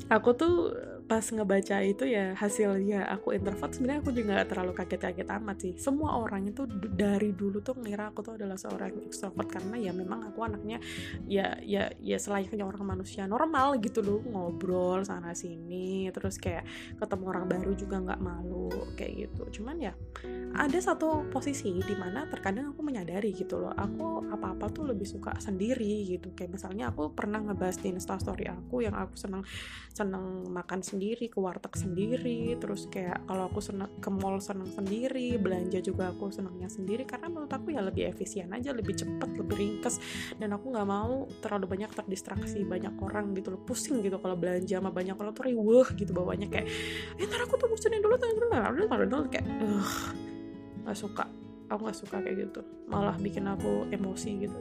aku 0.09 0.29
tuh 0.37 0.53
pas 1.05 1.21
ngebaca 1.21 1.77
itu 1.85 2.09
ya 2.09 2.33
hasilnya 2.33 3.05
aku 3.13 3.37
introvert 3.37 3.69
sebenarnya 3.77 4.01
aku 4.01 4.09
juga 4.09 4.41
gak 4.41 4.49
terlalu 4.49 4.73
kaget-kaget 4.73 5.29
amat 5.37 5.57
sih. 5.61 5.73
Semua 5.77 6.17
orang 6.17 6.49
itu 6.49 6.65
dari 6.97 7.29
dulu 7.29 7.61
tuh 7.61 7.77
ngira 7.77 8.09
aku 8.09 8.25
tuh 8.25 8.33
adalah 8.41 8.57
seorang 8.57 9.05
extrovert 9.05 9.45
karena 9.45 9.77
ya 9.77 9.91
memang 9.93 10.33
aku 10.33 10.41
anaknya 10.41 10.81
ya 11.29 11.61
ya 11.61 11.93
ya 12.01 12.17
selayaknya 12.17 12.65
orang 12.65 12.81
manusia 12.97 13.29
normal 13.29 13.77
gitu 13.77 14.01
loh 14.01 14.21
ngobrol 14.25 15.05
sana 15.05 15.37
sini 15.37 16.09
terus 16.09 16.41
kayak 16.41 16.65
ketemu 16.97 17.23
orang 17.29 17.45
baru 17.45 17.71
juga 17.77 18.01
nggak 18.01 18.21
malu 18.25 18.73
kayak 18.97 19.29
gitu. 19.29 19.61
Cuman 19.61 19.77
ya 19.77 19.93
ada 20.57 20.79
satu 20.81 21.29
posisi 21.29 21.69
di 21.69 21.95
mana 21.99 22.25
terkadang 22.25 22.73
aku 22.73 22.81
menyadari 22.81 23.29
gitu 23.35 23.61
loh 23.61 23.75
aku 23.77 24.25
apa-apa 24.33 24.73
tuh 24.73 24.89
lebih 24.89 25.05
suka 25.05 25.37
sendiri 25.37 26.17
gitu. 26.17 26.33
Kayak 26.33 26.57
misalnya 26.57 26.89
aku 26.89 27.13
pernah 27.13 27.45
ngebahas 27.45 27.77
di 27.77 27.93
instastory 27.93 28.49
aku 28.49 28.81
yang 28.81 28.97
aku 28.97 29.13
seneng 29.13 29.45
seneng 29.93 30.49
makan 30.49 30.81
sendiri 30.95 31.27
ke 31.27 31.43
warteg 31.43 31.75
sendiri. 31.75 32.55
Terus 32.55 32.87
kayak 32.87 33.27
kalau 33.27 33.51
aku 33.51 33.59
seneng 33.59 33.91
ke 33.99 34.07
mall 34.07 34.39
seneng 34.39 34.71
sendiri 34.71 35.35
belanja 35.35 35.83
juga 35.83 36.15
aku 36.15 36.31
senangnya 36.31 36.71
sendiri. 36.71 37.03
Karena 37.03 37.27
menurut 37.27 37.51
aku 37.51 37.75
ya 37.75 37.83
lebih 37.83 38.07
efisien 38.07 38.47
aja 38.55 38.71
lebih 38.71 38.95
cepet 38.95 39.35
lebih 39.35 39.55
ringkes. 39.59 39.99
Dan 40.39 40.55
aku 40.55 40.71
nggak 40.71 40.87
mau 40.87 41.27
terlalu 41.43 41.67
banyak 41.67 41.91
terdistraksi 41.91 42.63
banyak 42.63 42.95
orang 43.03 43.35
gitu 43.35 43.51
loh. 43.51 43.61
Pusing 43.67 43.99
gitu 43.99 44.15
kalau 44.23 44.39
belanja 44.39 44.79
sama 44.79 44.95
banyak 44.95 45.19
orang 45.19 45.35
tuh 45.35 45.51
riweh 45.51 45.87
gitu 45.99 46.15
bawahnya. 46.15 46.47
Kayak 46.47 46.71
eh 47.19 47.27
ntar 47.27 47.43
aku 47.43 47.59
tuh 47.59 47.67
musuhin 47.67 47.99
dulu 47.99 48.15
tuh 48.15 48.31
dulu 48.31 48.47
kayak 49.27 49.45
uh, 49.59 50.15
nggak 50.87 50.95
suka. 50.95 51.27
Aku 51.67 51.83
nggak 51.83 51.99
suka 51.99 52.23
kayak 52.23 52.47
gitu. 52.47 52.63
Malah 52.87 53.19
bikin 53.19 53.43
aku 53.51 53.91
emosi 53.91 54.47
gitu. 54.47 54.59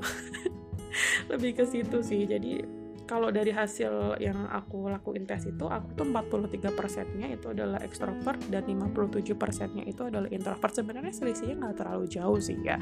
Lebih 1.31 1.63
ke 1.63 1.65
situ 1.69 2.03
sih. 2.03 2.27
Jadi 2.27 2.84
kalau 3.05 3.29
dari 3.29 3.53
hasil 3.53 4.17
yang 4.17 4.49
aku 4.49 4.89
lakuin 4.89 5.29
tes 5.29 5.45
itu 5.45 5.69
aku 5.69 5.93
tuh 5.93 6.09
43 6.09 6.73
persennya 6.73 7.29
itu 7.29 7.53
adalah 7.53 7.81
ekstrovert 7.85 8.41
dan 8.49 8.65
57 8.65 9.37
persennya 9.37 9.85
itu 9.85 10.09
adalah 10.09 10.29
introvert. 10.33 10.73
Sebenarnya 10.73 11.13
selisihnya 11.13 11.61
nggak 11.61 11.77
terlalu 11.85 12.09
jauh 12.09 12.41
sih 12.41 12.57
ya. 12.65 12.81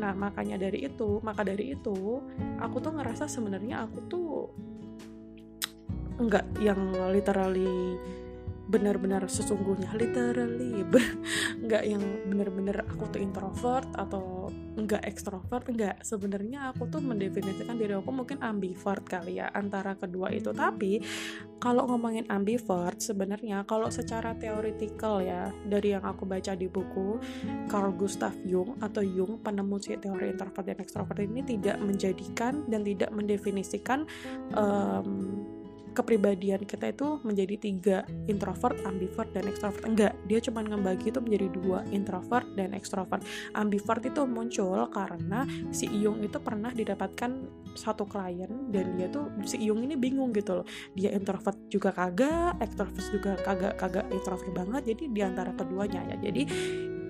Nah 0.00 0.16
makanya 0.16 0.56
dari 0.56 0.88
itu 0.88 1.20
maka 1.20 1.44
dari 1.44 1.76
itu 1.76 2.24
aku 2.56 2.76
tuh 2.80 2.92
ngerasa 2.96 3.28
sebenarnya 3.28 3.84
aku 3.84 3.98
tuh 4.08 4.30
nggak 6.20 6.60
yang 6.60 6.80
literally 7.12 7.96
benar-benar 8.70 9.26
sesungguhnya 9.26 9.90
literally 9.98 10.86
nggak 11.66 11.82
yang 11.82 12.02
benar-benar 12.30 12.86
aku 12.86 13.10
tuh 13.10 13.20
introvert 13.20 13.90
atau 13.98 14.48
nggak 14.78 15.02
ekstrovert 15.04 15.66
nggak. 15.66 16.06
Sebenarnya 16.06 16.70
aku 16.72 16.86
tuh 16.86 17.02
mendefinisikan 17.02 17.76
diri 17.76 17.98
aku 17.98 18.14
mungkin 18.14 18.38
ambivert 18.40 19.02
kali 19.04 19.42
ya 19.42 19.50
antara 19.50 19.98
kedua 19.98 20.30
itu. 20.30 20.54
Tapi 20.54 21.02
kalau 21.60 21.84
ngomongin 21.90 22.24
ambivert 22.32 23.02
sebenarnya 23.02 23.68
kalau 23.68 23.92
secara 23.92 24.32
teoretikal 24.38 25.20
ya 25.20 25.52
dari 25.68 25.92
yang 25.92 26.06
aku 26.06 26.24
baca 26.24 26.56
di 26.56 26.70
buku 26.70 27.20
Carl 27.68 27.92
Gustav 27.98 28.32
Jung 28.48 28.80
atau 28.80 29.04
Jung 29.04 29.42
penemu 29.44 29.76
si 29.82 29.98
teori 30.00 30.32
introvert 30.32 30.64
dan 30.64 30.78
ekstrovert 30.80 31.20
ini 31.20 31.44
tidak 31.44 31.76
menjadikan 31.82 32.64
dan 32.70 32.80
tidak 32.86 33.12
mendefinisikan 33.12 34.08
um, 34.56 35.39
kepribadian 35.92 36.62
kita 36.64 36.90
itu 36.94 37.18
menjadi 37.22 37.54
tiga 37.58 37.98
introvert, 38.26 38.78
ambivert, 38.86 39.30
dan 39.34 39.46
extrovert. 39.50 39.82
Enggak 39.86 40.12
dia 40.26 40.38
cuma 40.42 40.62
ngebagi 40.62 41.10
itu 41.10 41.20
menjadi 41.20 41.46
dua 41.52 41.80
introvert 41.90 42.46
dan 42.54 42.72
extrovert. 42.72 43.22
Ambivert 43.54 44.02
itu 44.06 44.22
muncul 44.26 44.86
karena 44.90 45.44
si 45.74 45.90
Iyung 45.90 46.22
itu 46.22 46.38
pernah 46.38 46.70
didapatkan 46.70 47.30
satu 47.74 48.02
klien 48.06 48.70
dan 48.74 48.98
dia 48.98 49.06
tuh 49.06 49.30
si 49.46 49.62
Iyung 49.62 49.86
ini 49.86 49.94
bingung 49.94 50.34
gitu 50.34 50.62
loh. 50.62 50.66
Dia 50.94 51.14
introvert 51.14 51.56
juga 51.70 51.94
kagak 51.94 52.58
extrovert 52.58 53.06
juga 53.10 53.32
kagak 53.42 53.74
kagak 53.78 54.06
introvert 54.10 54.50
banget. 54.54 54.82
Jadi 54.94 55.04
di 55.10 55.20
antara 55.22 55.54
keduanya 55.54 56.02
ya. 56.10 56.16
Jadi 56.18 56.42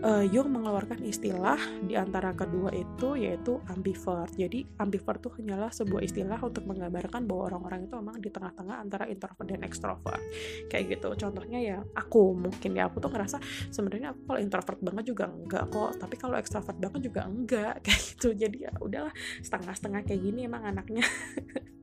uh, 0.03 0.25
Jung 0.27 0.53
mengeluarkan 0.53 1.05
istilah 1.05 1.59
di 1.85 1.95
antara 1.97 2.33
kedua 2.33 2.73
itu 2.73 3.17
yaitu 3.17 3.61
ambivert. 3.69 4.33
Jadi 4.35 4.65
ambivert 4.81 5.21
itu 5.21 5.31
hanyalah 5.41 5.71
sebuah 5.73 6.03
istilah 6.05 6.41
untuk 6.41 6.65
menggambarkan 6.67 7.25
bahwa 7.29 7.53
orang-orang 7.53 7.87
itu 7.87 7.95
memang 7.97 8.17
di 8.19 8.31
tengah-tengah 8.33 8.77
antara 8.81 9.05
introvert 9.09 9.47
dan 9.49 9.61
extrovert. 9.65 10.23
Kayak 10.69 10.99
gitu. 10.99 11.09
Contohnya 11.27 11.59
ya 11.61 11.79
aku 11.97 12.33
mungkin 12.37 12.71
ya 12.77 12.89
aku 12.89 13.03
tuh 13.03 13.11
ngerasa 13.13 13.37
sebenarnya 13.69 14.17
aku 14.17 14.21
kalau 14.29 14.41
introvert 14.41 14.81
banget 14.81 15.05
juga 15.13 15.25
enggak 15.29 15.65
kok, 15.69 15.91
tapi 16.01 16.15
kalau 16.17 16.37
extrovert 16.37 16.79
banget 16.79 17.01
juga 17.13 17.21
enggak 17.29 17.75
kayak 17.85 18.01
gitu. 18.15 18.29
Jadi 18.33 18.69
ya 18.69 18.73
udahlah 18.81 19.13
setengah-setengah 19.45 20.01
kayak 20.05 20.21
gini 20.21 20.49
emang 20.49 20.65
anaknya. 20.65 21.05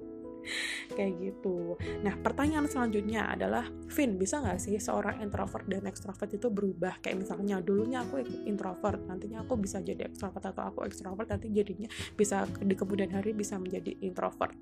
kayak 0.98 1.14
gitu. 1.20 1.76
Nah, 2.06 2.16
pertanyaan 2.20 2.70
selanjutnya 2.70 3.34
adalah, 3.34 3.68
Vin, 3.92 4.16
bisa 4.16 4.40
nggak 4.40 4.60
sih 4.62 4.78
seorang 4.78 5.20
introvert 5.20 5.66
dan 5.68 5.84
extrovert 5.90 6.32
itu 6.32 6.48
berubah? 6.48 7.02
Kayak 7.04 7.28
misalnya 7.28 7.60
dulunya 7.60 8.06
aku 8.06 8.22
introvert, 8.46 9.02
nantinya 9.10 9.44
aku 9.44 9.58
bisa 9.60 9.82
jadi 9.82 10.08
extrovert 10.08 10.54
atau 10.54 10.64
aku 10.70 10.88
extrovert 10.88 11.28
nanti 11.28 11.52
jadinya 11.52 11.90
bisa 12.16 12.48
di 12.62 12.76
kemudian 12.78 13.12
hari 13.12 13.34
bisa 13.34 13.58
menjadi 13.58 13.98
introvert. 14.06 14.56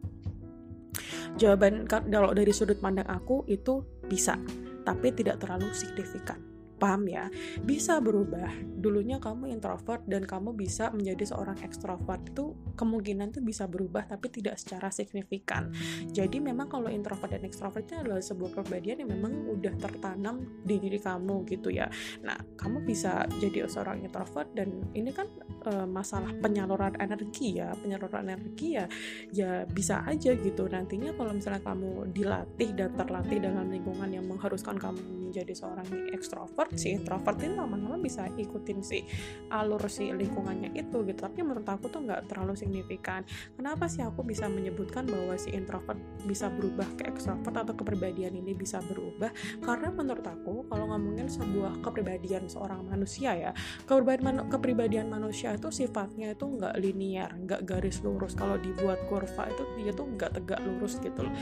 Jawaban 1.35 1.83
kalau 1.89 2.31
dari 2.31 2.55
sudut 2.55 2.79
pandang 2.79 3.11
aku 3.11 3.43
itu 3.51 3.83
bisa, 4.07 4.39
tapi 4.87 5.11
tidak 5.11 5.43
terlalu 5.43 5.67
signifikan 5.75 6.54
paham 6.75 7.07
ya 7.07 7.31
bisa 7.63 7.97
berubah. 8.03 8.51
Dulunya 8.85 9.17
kamu 9.17 9.49
introvert 9.49 10.03
dan 10.05 10.27
kamu 10.27 10.53
bisa 10.53 10.91
menjadi 10.93 11.33
seorang 11.33 11.57
ekstrovert 11.65 12.21
itu 12.29 12.53
kemungkinan 12.75 13.33
tuh 13.33 13.41
bisa 13.41 13.65
berubah 13.65 14.05
tapi 14.05 14.29
tidak 14.29 14.59
secara 14.59 14.91
signifikan. 14.91 15.71
Jadi 16.11 16.37
memang 16.43 16.69
kalau 16.69 16.91
introvert 16.91 17.31
dan 17.31 17.43
ekstrovert 17.47 17.87
itu 17.87 17.97
adalah 17.97 18.21
sebuah 18.21 18.61
kepribadian 18.61 19.07
yang 19.07 19.11
memang 19.15 19.33
udah 19.49 19.73
tertanam 19.79 20.45
di 20.61 20.77
diri 20.77 20.99
kamu 20.99 21.47
gitu 21.49 21.71
ya. 21.71 21.87
Nah 22.21 22.37
kamu 22.59 22.83
bisa 22.83 23.25
jadi 23.39 23.65
seorang 23.65 24.03
introvert 24.05 24.51
dan 24.53 24.69
ini 24.93 25.09
kan 25.15 25.31
e, 25.65 25.71
masalah 25.87 26.29
penyaluran 26.43 26.93
energi 26.99 27.57
ya 27.57 27.73
penyaluran 27.79 28.27
energi 28.29 28.77
ya 28.77 28.85
ya 29.31 29.63
bisa 29.65 30.03
aja 30.05 30.35
gitu. 30.35 30.67
Nantinya 30.69 31.15
kalau 31.15 31.31
misalnya 31.33 31.63
kamu 31.63 32.11
dilatih 32.11 32.69
dan 32.75 32.91
terlatih 32.93 33.39
dalam 33.41 33.71
lingkungan 33.71 34.09
yang 34.11 34.25
mengharuskan 34.27 34.77
kamu 34.77 35.25
menjadi 35.31 35.53
seorang 35.57 35.87
ekstrovert 36.15 36.64
introvert 36.65 36.81
si 36.81 36.87
introvert 36.97 37.37
ini 37.45 37.53
lama-lama 37.53 37.97
bisa 38.01 38.25
ikutin 38.33 38.81
si 38.81 39.05
alur 39.53 39.81
si 39.85 40.09
lingkungannya 40.09 40.73
itu 40.73 41.05
gitu. 41.05 41.19
Tapi 41.21 41.45
menurut 41.45 41.67
aku 41.69 41.93
tuh 41.93 42.01
nggak 42.01 42.25
terlalu 42.25 42.57
signifikan. 42.57 43.21
Kenapa 43.53 43.85
sih 43.85 44.01
aku 44.01 44.25
bisa 44.25 44.49
menyebutkan 44.49 45.05
bahwa 45.05 45.37
si 45.37 45.53
introvert 45.53 45.97
bisa 46.25 46.49
berubah 46.49 46.87
ke 46.97 47.05
extrovert 47.09 47.69
atau 47.69 47.73
kepribadian 47.77 48.33
ini 48.33 48.57
bisa 48.57 48.81
berubah? 48.81 49.29
Karena 49.61 49.93
menurut 49.93 50.25
aku 50.25 50.65
kalau 50.65 50.89
ngomongin 50.89 51.29
sebuah 51.29 51.85
kepribadian 51.85 52.49
seorang 52.49 52.81
manusia 52.85 53.37
ya 53.37 53.51
kepribadian 53.85 54.49
kepribadian 54.49 55.07
manusia 55.09 55.53
itu 55.53 55.69
sifatnya 55.69 56.33
itu 56.33 56.45
nggak 56.45 56.75
linear 56.81 57.29
nggak 57.45 57.61
garis 57.67 58.01
lurus. 58.01 58.33
Kalau 58.33 58.57
dibuat 58.57 59.05
kurva 59.05 59.49
itu 59.49 59.63
dia 59.77 59.91
tuh 59.93 60.07
nggak 60.09 60.41
tegak 60.41 60.59
lurus 60.65 60.97
gitu 60.97 61.25
loh 61.25 61.35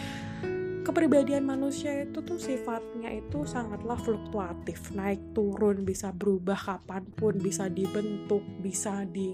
kepribadian 0.83 1.47
manusia 1.47 2.03
itu 2.03 2.19
tuh 2.19 2.35
sifatnya 2.37 3.09
itu 3.09 3.47
sangatlah 3.47 3.95
fluktuatif 3.95 4.91
naik 4.91 5.19
turun 5.31 5.87
bisa 5.87 6.11
berubah 6.11 6.59
kapan 6.59 7.07
pun 7.15 7.39
bisa 7.39 7.71
dibentuk 7.71 8.43
bisa 8.59 9.07
di 9.07 9.33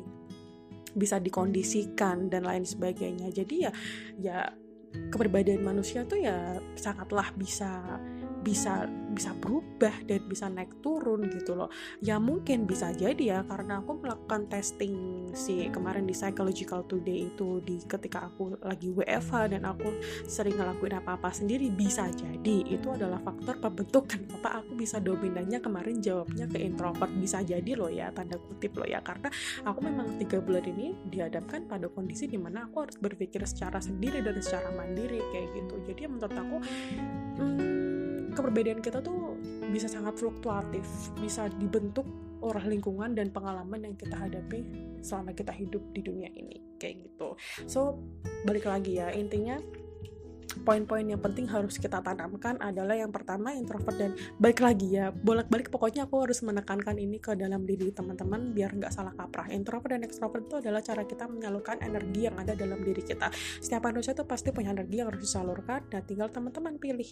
bisa 0.93 1.21
dikondisikan 1.21 2.29
dan 2.29 2.45
lain 2.45 2.65
sebagainya. 2.65 3.29
Jadi 3.29 3.55
ya 3.65 3.71
ya 4.17 4.37
kepribadian 5.13 5.61
manusia 5.61 6.05
tuh 6.05 6.17
ya 6.17 6.57
sangatlah 6.73 7.29
bisa 7.37 8.01
bisa 8.41 8.89
bisa 9.19 9.35
berubah 9.35 9.91
dan 10.07 10.23
bisa 10.31 10.47
naik 10.47 10.79
turun 10.79 11.27
gitu 11.27 11.51
loh. 11.51 11.67
Ya 11.99 12.15
mungkin 12.23 12.63
bisa 12.63 12.95
jadi 12.95 13.19
ya 13.19 13.39
karena 13.43 13.83
aku 13.83 13.99
melakukan 13.99 14.47
testing 14.47 15.27
si 15.35 15.67
kemarin 15.67 16.07
di 16.07 16.15
psychological 16.15 16.87
today 16.87 17.27
itu 17.27 17.59
di 17.67 17.83
ketika 17.83 18.31
aku 18.31 18.55
lagi 18.63 18.87
WFH 18.95 19.51
dan 19.51 19.67
aku 19.67 19.91
sering 20.23 20.55
ngelakuin 20.55 21.03
apa-apa 21.03 21.35
sendiri 21.35 21.67
bisa 21.67 22.07
jadi. 22.15 22.63
Itu 22.63 22.95
adalah 22.95 23.19
faktor 23.19 23.59
pembentuk 23.59 24.07
kenapa 24.07 24.63
aku 24.63 24.79
bisa 24.79 25.03
dominannya 25.03 25.59
kemarin 25.59 25.99
jawabnya 25.99 26.47
ke 26.47 26.63
introvert? 26.63 27.11
Bisa 27.19 27.43
jadi 27.43 27.75
loh 27.75 27.91
ya 27.91 28.15
tanda 28.15 28.39
kutip 28.39 28.79
loh 28.79 28.87
ya. 28.87 29.03
Karena 29.03 29.27
aku 29.67 29.83
memang 29.83 30.15
tiga 30.15 30.39
bulan 30.39 30.63
ini 30.63 30.95
dihadapkan 31.11 31.67
pada 31.67 31.91
kondisi 31.91 32.31
di 32.31 32.39
mana 32.39 32.71
aku 32.71 32.87
harus 32.87 32.95
berpikir 32.95 33.43
secara 33.43 33.83
sendiri 33.83 34.23
dan 34.23 34.39
secara 34.39 34.71
mandiri 34.71 35.19
kayak 35.35 35.51
gitu. 35.59 35.75
Jadi 35.91 36.01
menurut 36.07 36.31
aku 36.31 36.57
hmm, 37.35 37.98
keperbedaan 38.33 38.81
kita 38.81 39.01
tuh 39.01 39.37
bisa 39.69 39.85
sangat 39.85 40.17
fluktuatif, 40.17 40.85
bisa 41.21 41.47
dibentuk 41.59 42.05
oleh 42.39 42.63
lingkungan 42.71 43.13
dan 43.13 43.29
pengalaman 43.35 43.83
yang 43.83 43.95
kita 43.99 44.15
hadapi 44.15 44.63
selama 45.03 45.35
kita 45.35 45.51
hidup 45.51 45.83
di 45.91 46.01
dunia 46.03 46.31
ini 46.31 46.79
kayak 46.79 47.11
gitu. 47.11 47.35
So 47.67 47.99
balik 48.47 48.65
lagi 48.65 48.99
ya 48.99 49.11
intinya 49.11 49.59
poin-poin 50.65 51.05
yang 51.05 51.21
penting 51.21 51.45
harus 51.49 51.77
kita 51.77 52.01
tanamkan 52.01 52.57
adalah 52.61 52.97
yang 52.97 53.13
pertama 53.13 53.53
introvert 53.53 53.95
dan 53.95 54.11
balik 54.41 54.61
lagi 54.61 54.97
ya 54.97 55.13
bolak-balik 55.13 55.69
pokoknya 55.69 56.09
aku 56.09 56.25
harus 56.25 56.41
menekankan 56.41 56.97
ini 56.97 57.21
ke 57.21 57.37
dalam 57.37 57.63
diri 57.63 57.93
teman-teman 57.93 58.51
biar 58.53 58.73
nggak 58.75 58.93
salah 58.93 59.13
kaprah. 59.13 59.51
Introvert 59.53 59.93
dan 59.93 60.01
extrovert 60.05 60.45
itu 60.49 60.55
adalah 60.61 60.81
cara 60.81 61.03
kita 61.05 61.25
menyalurkan 61.29 61.81
energi 61.85 62.25
yang 62.25 62.35
ada 62.37 62.53
dalam 62.57 62.81
diri 62.81 63.01
kita. 63.03 63.29
Setiap 63.61 63.85
manusia 63.85 64.17
itu 64.17 64.25
pasti 64.25 64.49
punya 64.49 64.73
energi 64.73 65.01
yang 65.01 65.11
harus 65.13 65.21
disalurkan 65.21 65.85
dan 65.91 66.01
tinggal 66.05 66.31
teman-teman 66.31 66.79
pilih. 66.81 67.09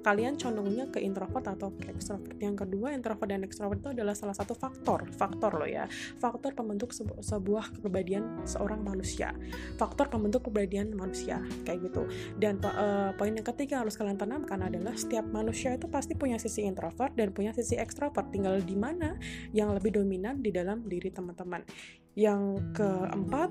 Kalian 0.00 0.38
condongnya 0.38 0.86
ke 0.88 1.02
introvert 1.02 1.44
atau 1.54 1.74
ke 1.74 1.90
extrovert. 1.92 2.38
Yang 2.38 2.66
kedua 2.66 2.94
introvert 2.94 3.28
dan 3.28 3.42
extrovert 3.44 3.78
itu 3.82 3.90
adalah 3.92 4.14
salah 4.16 4.36
satu 4.36 4.54
faktor 4.54 5.10
faktor 5.14 5.58
loh 5.58 5.68
ya. 5.68 5.84
Faktor 6.18 6.54
pembentuk 6.54 6.94
sebu 6.94 7.20
sebuah 7.20 7.74
kepribadian 7.78 8.46
seorang 8.46 8.80
manusia. 8.80 9.34
Faktor 9.76 10.08
pembentuk 10.08 10.46
kepribadian 10.46 10.94
manusia 10.94 11.42
kayak 11.66 11.90
gitu. 11.90 12.06
Dan 12.38 12.62
uh, 12.78 13.10
poin 13.18 13.34
yang 13.34 13.44
ketiga 13.44 13.82
harus 13.82 13.98
kalian 13.98 14.14
tanamkan 14.14 14.62
adalah 14.62 14.94
setiap 14.94 15.26
manusia 15.26 15.74
itu 15.74 15.90
pasti 15.90 16.14
punya 16.14 16.38
sisi 16.38 16.62
introvert 16.62 17.12
dan 17.18 17.34
punya 17.34 17.50
sisi 17.50 17.74
ekstrovert. 17.74 18.30
Tinggal 18.30 18.62
di 18.62 18.78
mana 18.78 19.18
yang 19.50 19.74
lebih 19.74 19.98
dominan 19.98 20.38
di 20.38 20.54
dalam 20.54 20.86
diri 20.86 21.10
teman-teman. 21.10 21.66
Yang 22.14 22.62
keempat, 22.78 23.50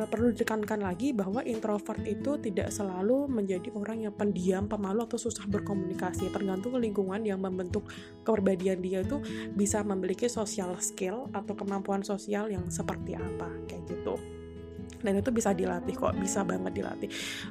uh, 0.00 0.08
perlu 0.08 0.32
ditekankan 0.32 0.80
lagi 0.80 1.12
bahwa 1.12 1.44
introvert 1.44 2.00
itu 2.08 2.40
tidak 2.40 2.72
selalu 2.72 3.28
menjadi 3.28 3.68
orang 3.76 4.08
yang 4.08 4.14
pendiam, 4.16 4.64
pemalu 4.64 5.04
atau 5.04 5.20
susah 5.20 5.44
berkomunikasi. 5.44 6.32
Tergantung 6.32 6.80
lingkungan 6.80 7.20
yang 7.22 7.44
membentuk 7.44 7.92
kepribadian 8.24 8.80
dia 8.80 9.04
itu 9.04 9.20
bisa 9.52 9.84
memiliki 9.84 10.26
social 10.32 10.72
skill 10.80 11.28
atau 11.36 11.52
kemampuan 11.52 12.00
sosial 12.00 12.48
yang 12.48 12.66
seperti 12.72 13.14
apa 13.14 13.48
kayak 13.68 13.84
gitu 13.84 14.16
dan 15.04 15.20
itu 15.20 15.28
bisa 15.28 15.52
dilatih 15.52 15.92
kok 15.92 16.16
bisa 16.16 16.40
banget 16.42 16.72
dilatih. 16.80 17.08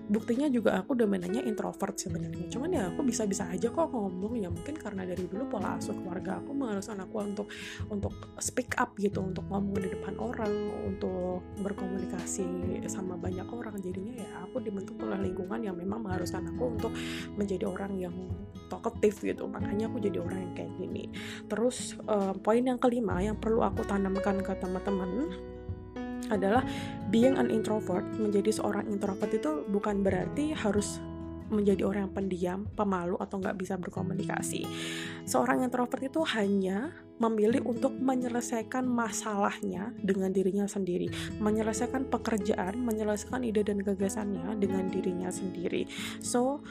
Buktinya 0.09 0.49
juga 0.49 0.81
aku 0.81 0.97
dominannya 0.97 1.45
introvert 1.45 1.93
sebenarnya. 1.93 2.49
Cuman 2.49 2.69
ya 2.73 2.83
aku 2.89 3.05
bisa 3.05 3.29
bisa 3.29 3.45
aja 3.45 3.69
kok 3.69 3.93
ngomong. 3.93 4.41
Ya 4.41 4.49
mungkin 4.49 4.73
karena 4.73 5.05
dari 5.05 5.29
dulu 5.29 5.45
pola 5.45 5.77
asuh 5.77 5.93
keluarga 5.93 6.41
aku 6.41 6.51
mengharuskan 6.57 6.97
aku 7.05 7.15
untuk 7.21 7.47
untuk 7.93 8.13
speak 8.41 8.73
up 8.81 8.97
gitu 8.97 9.21
untuk 9.21 9.45
ngomong 9.53 9.77
di 9.77 9.93
depan 9.93 10.17
orang 10.17 10.51
untuk 10.89 11.45
berkomunikasi 11.61 12.81
sama 12.89 13.13
banyak 13.15 13.45
orang. 13.45 13.77
Jadinya 13.77 14.13
ya 14.17 14.29
aku 14.49 14.57
dibentuk 14.65 14.97
oleh 15.05 15.29
lingkungan 15.29 15.61
yang 15.61 15.77
memang 15.77 16.01
mengharuskan 16.01 16.49
aku 16.57 16.63
untuk 16.73 16.91
menjadi 17.37 17.69
orang 17.69 17.93
yang 18.01 18.15
talkative 18.67 19.21
gitu. 19.21 19.45
Makanya 19.45 19.93
aku 19.93 20.01
jadi 20.01 20.17
orang 20.17 20.49
yang 20.49 20.53
kayak 20.57 20.73
gini. 20.81 21.03
Terus 21.45 21.93
uh, 22.09 22.33
poin 22.33 22.65
yang 22.65 22.81
kelima 22.81 23.21
yang 23.21 23.37
perlu 23.37 23.61
aku 23.61 23.85
tanamkan 23.85 24.41
ke 24.41 24.57
teman-teman 24.57 25.29
adalah 26.35 26.63
being 27.13 27.37
an 27.37 27.53
introvert 27.53 28.05
menjadi 28.17 28.49
seorang 28.49 28.89
introvert 28.89 29.31
itu 29.31 29.63
bukan 29.69 30.01
berarti 30.01 30.51
harus 30.53 30.99
menjadi 31.53 31.85
orang 31.85 32.09
yang 32.09 32.15
pendiam, 32.17 32.59
pemalu 32.73 33.15
atau 33.21 33.37
nggak 33.37 33.57
bisa 33.61 33.77
berkomunikasi. 33.77 34.65
Seorang 35.29 35.61
introvert 35.61 36.01
itu 36.01 36.25
hanya 36.33 36.89
memilih 37.21 37.61
untuk 37.69 37.93
menyelesaikan 37.93 38.83
masalahnya 38.83 39.93
dengan 40.01 40.33
dirinya 40.33 40.65
sendiri, 40.65 41.13
menyelesaikan 41.37 42.09
pekerjaan, 42.09 42.81
menyelesaikan 42.81 43.45
ide 43.45 43.61
dan 43.61 43.79
gagasannya 43.85 44.57
dengan 44.57 44.89
dirinya 44.89 45.29
sendiri. 45.29 45.85
So 46.19 46.65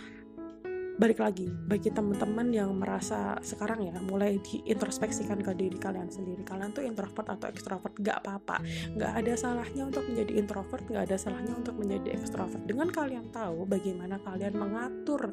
balik 1.01 1.25
lagi 1.25 1.49
bagi 1.49 1.89
teman-teman 1.89 2.53
yang 2.53 2.71
merasa 2.77 3.41
sekarang 3.41 3.89
ya 3.89 3.97
mulai 4.05 4.37
diintrospeksikan 4.41 5.41
ke 5.41 5.53
diri 5.57 5.79
kalian 5.81 6.13
sendiri. 6.13 6.45
Kalian 6.45 6.73
tuh 6.73 6.85
introvert 6.85 7.33
atau 7.33 7.47
ekstrovert 7.49 7.95
gak 8.01 8.21
apa-apa. 8.25 8.61
Gak 8.97 9.13
ada 9.25 9.33
salahnya 9.37 9.89
untuk 9.89 10.05
menjadi 10.09 10.33
introvert 10.37 10.85
gak 10.89 11.09
ada 11.09 11.17
salahnya 11.17 11.55
untuk 11.57 11.77
menjadi 11.81 12.17
ekstrovert 12.17 12.65
dengan 12.69 12.89
kalian 12.93 13.33
tahu 13.33 13.65
bagaimana 13.65 14.21
kalian 14.21 14.55
mengatur 14.57 15.33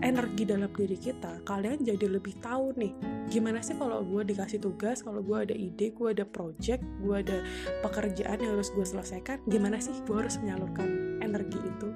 energi 0.00 0.48
dalam 0.48 0.72
diri 0.72 0.96
kita 0.96 1.44
kalian 1.44 1.84
jadi 1.84 2.06
lebih 2.08 2.40
tahu 2.40 2.72
nih 2.76 2.92
gimana 3.28 3.60
sih 3.60 3.76
kalau 3.76 4.02
gue 4.02 4.26
dikasih 4.26 4.58
tugas 4.58 5.04
kalau 5.04 5.20
gue 5.20 5.38
ada 5.38 5.54
ide 5.54 5.92
gue 5.92 6.08
ada 6.10 6.24
project 6.24 6.82
gue 7.04 7.14
ada 7.14 7.44
pekerjaan 7.84 8.40
yang 8.40 8.56
harus 8.58 8.72
gue 8.72 8.82
selesaikan 8.82 9.38
gimana 9.46 9.78
sih 9.78 9.94
gue 10.08 10.16
harus 10.16 10.40
menyalurkan 10.40 11.20
energi 11.20 11.60
itu 11.60 11.88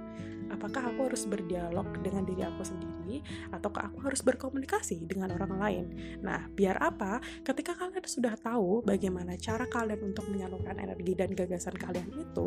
apakah 0.52 0.92
aku 0.92 1.08
harus 1.08 1.24
berdialog 1.28 1.86
dengan 2.00 2.24
diri 2.24 2.42
aku 2.44 2.62
sendiri 2.64 3.20
ataukah 3.52 3.92
aku 3.92 3.98
harus 4.04 4.20
berkomunikasi 4.20 5.04
dengan 5.06 5.32
orang 5.36 5.54
lain? 5.56 5.84
Nah 6.20 6.48
biar 6.50 6.80
apa? 6.80 7.22
Ketika 7.44 7.76
kalian 7.76 8.04
sudah 8.04 8.34
tahu 8.36 8.82
bagaimana 8.84 9.38
cara 9.38 9.68
kalian 9.68 10.14
untuk 10.14 10.26
menyalurkan 10.28 10.76
energi 10.80 11.12
dan 11.14 11.32
gagasan 11.32 11.76
kalian 11.76 12.10
itu 12.12 12.46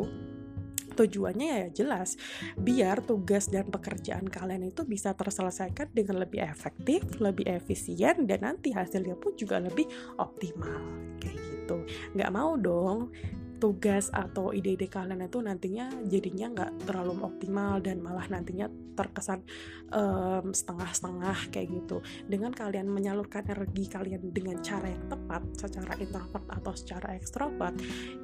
tujuannya 0.98 1.46
ya 1.46 1.68
jelas. 1.70 2.18
Biar 2.58 3.06
tugas 3.06 3.46
dan 3.46 3.70
pekerjaan 3.70 4.26
kalian 4.26 4.66
itu 4.66 4.82
bisa 4.82 5.14
terselesaikan 5.14 5.94
dengan 5.94 6.18
lebih 6.26 6.42
efektif, 6.42 7.06
lebih 7.22 7.46
efisien 7.46 8.26
dan 8.26 8.42
nanti 8.42 8.74
hasilnya 8.74 9.14
pun 9.14 9.38
juga 9.38 9.62
lebih 9.62 9.86
optimal. 10.18 10.82
Kayak 11.22 11.38
gitu. 11.38 11.76
Nggak 12.18 12.30
mau 12.34 12.58
dong 12.58 13.14
tugas 13.58 14.10
atau 14.14 14.54
ide-ide 14.54 14.86
kalian 14.86 15.26
itu 15.26 15.38
nantinya 15.42 15.90
jadinya 16.06 16.46
nggak 16.54 16.70
terlalu 16.88 17.22
optimal 17.22 17.82
dan 17.82 18.00
malah 18.02 18.26
nantinya 18.30 18.70
terkesan 18.94 19.46
um, 19.94 20.50
setengah-setengah 20.50 21.54
kayak 21.54 21.70
gitu. 21.70 22.02
Dengan 22.26 22.50
kalian 22.50 22.90
menyalurkan 22.90 23.46
energi 23.46 23.86
kalian 23.86 24.34
dengan 24.34 24.58
cara 24.62 24.90
yang 24.90 25.06
tepat 25.06 25.42
secara 25.54 25.92
introvert 25.98 26.46
atau 26.50 26.72
secara 26.74 27.14
ekstrovert 27.14 27.74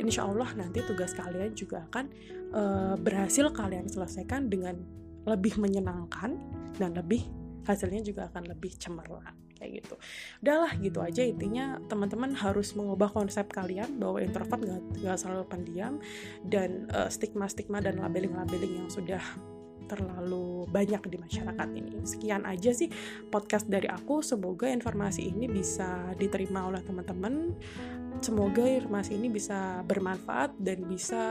insya 0.01 0.27
Allah 0.27 0.51
nanti 0.59 0.83
tugas 0.83 1.14
kalian 1.14 1.55
juga 1.55 1.87
akan 1.90 2.05
uh, 2.55 2.94
berhasil 2.99 3.51
kalian 3.55 3.87
selesaikan 3.87 4.51
dengan 4.51 4.79
lebih 5.25 5.57
menyenangkan 5.57 6.37
dan 6.77 6.90
lebih 6.94 7.25
hasilnya 7.64 8.05
juga 8.05 8.29
akan 8.29 8.51
lebih 8.51 8.77
cemerlang 8.77 9.43
kayak 9.64 9.81
gitu 9.81 9.96
udahlah 10.44 10.72
gitu 10.77 11.00
aja 11.00 11.24
intinya 11.24 11.81
teman-teman 11.88 12.37
harus 12.37 12.77
mengubah 12.77 13.09
konsep 13.09 13.48
kalian 13.48 13.96
bahwa 13.96 14.20
introvert 14.20 14.61
gak, 14.61 14.83
gak 15.00 15.16
selalu 15.16 15.48
pendiam 15.48 15.96
dan 16.44 16.85
uh, 16.92 17.09
stigma-stigma 17.09 17.81
dan 17.81 17.96
labeling-labeling 17.96 18.85
yang 18.85 18.88
sudah 18.92 19.24
terlalu 19.85 20.64
banyak 20.72 21.03
di 21.12 21.16
masyarakat 21.20 21.68
ini. 21.77 22.00
Sekian 22.09 22.48
aja 22.48 22.72
sih 22.72 22.88
podcast 23.29 23.68
dari 23.68 23.85
aku. 23.85 24.24
Semoga 24.24 24.68
informasi 24.68 25.29
ini 25.29 25.44
bisa 25.44 26.12
diterima 26.16 26.66
oleh 26.72 26.81
teman-teman. 26.81 27.53
Semoga 28.24 28.64
informasi 28.64 29.20
ini 29.20 29.29
bisa 29.29 29.85
bermanfaat 29.85 30.57
dan 30.57 30.88
bisa 30.88 31.22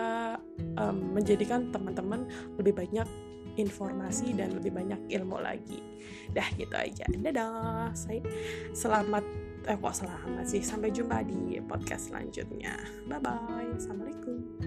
um, 0.78 1.17
menjadikan 1.17 1.74
teman-teman 1.74 2.30
lebih 2.62 2.78
banyak 2.78 3.33
informasi 3.58 4.34
dan 4.34 4.56
lebih 4.58 4.74
banyak 4.74 5.10
ilmu 5.10 5.38
lagi. 5.42 5.82
Dah 6.32 6.48
gitu 6.58 6.74
aja. 6.74 7.06
Dadah. 7.10 7.94
Saya 7.94 8.22
selamat 8.74 9.26
eh 9.63 9.78
kok 9.80 9.96
selamat 9.96 10.46
sih. 10.48 10.62
Sampai 10.63 10.92
jumpa 10.92 11.24
di 11.24 11.60
podcast 11.63 12.12
selanjutnya. 12.12 12.76
Bye 13.08 13.20
bye. 13.22 13.70
Assalamualaikum. 13.76 14.62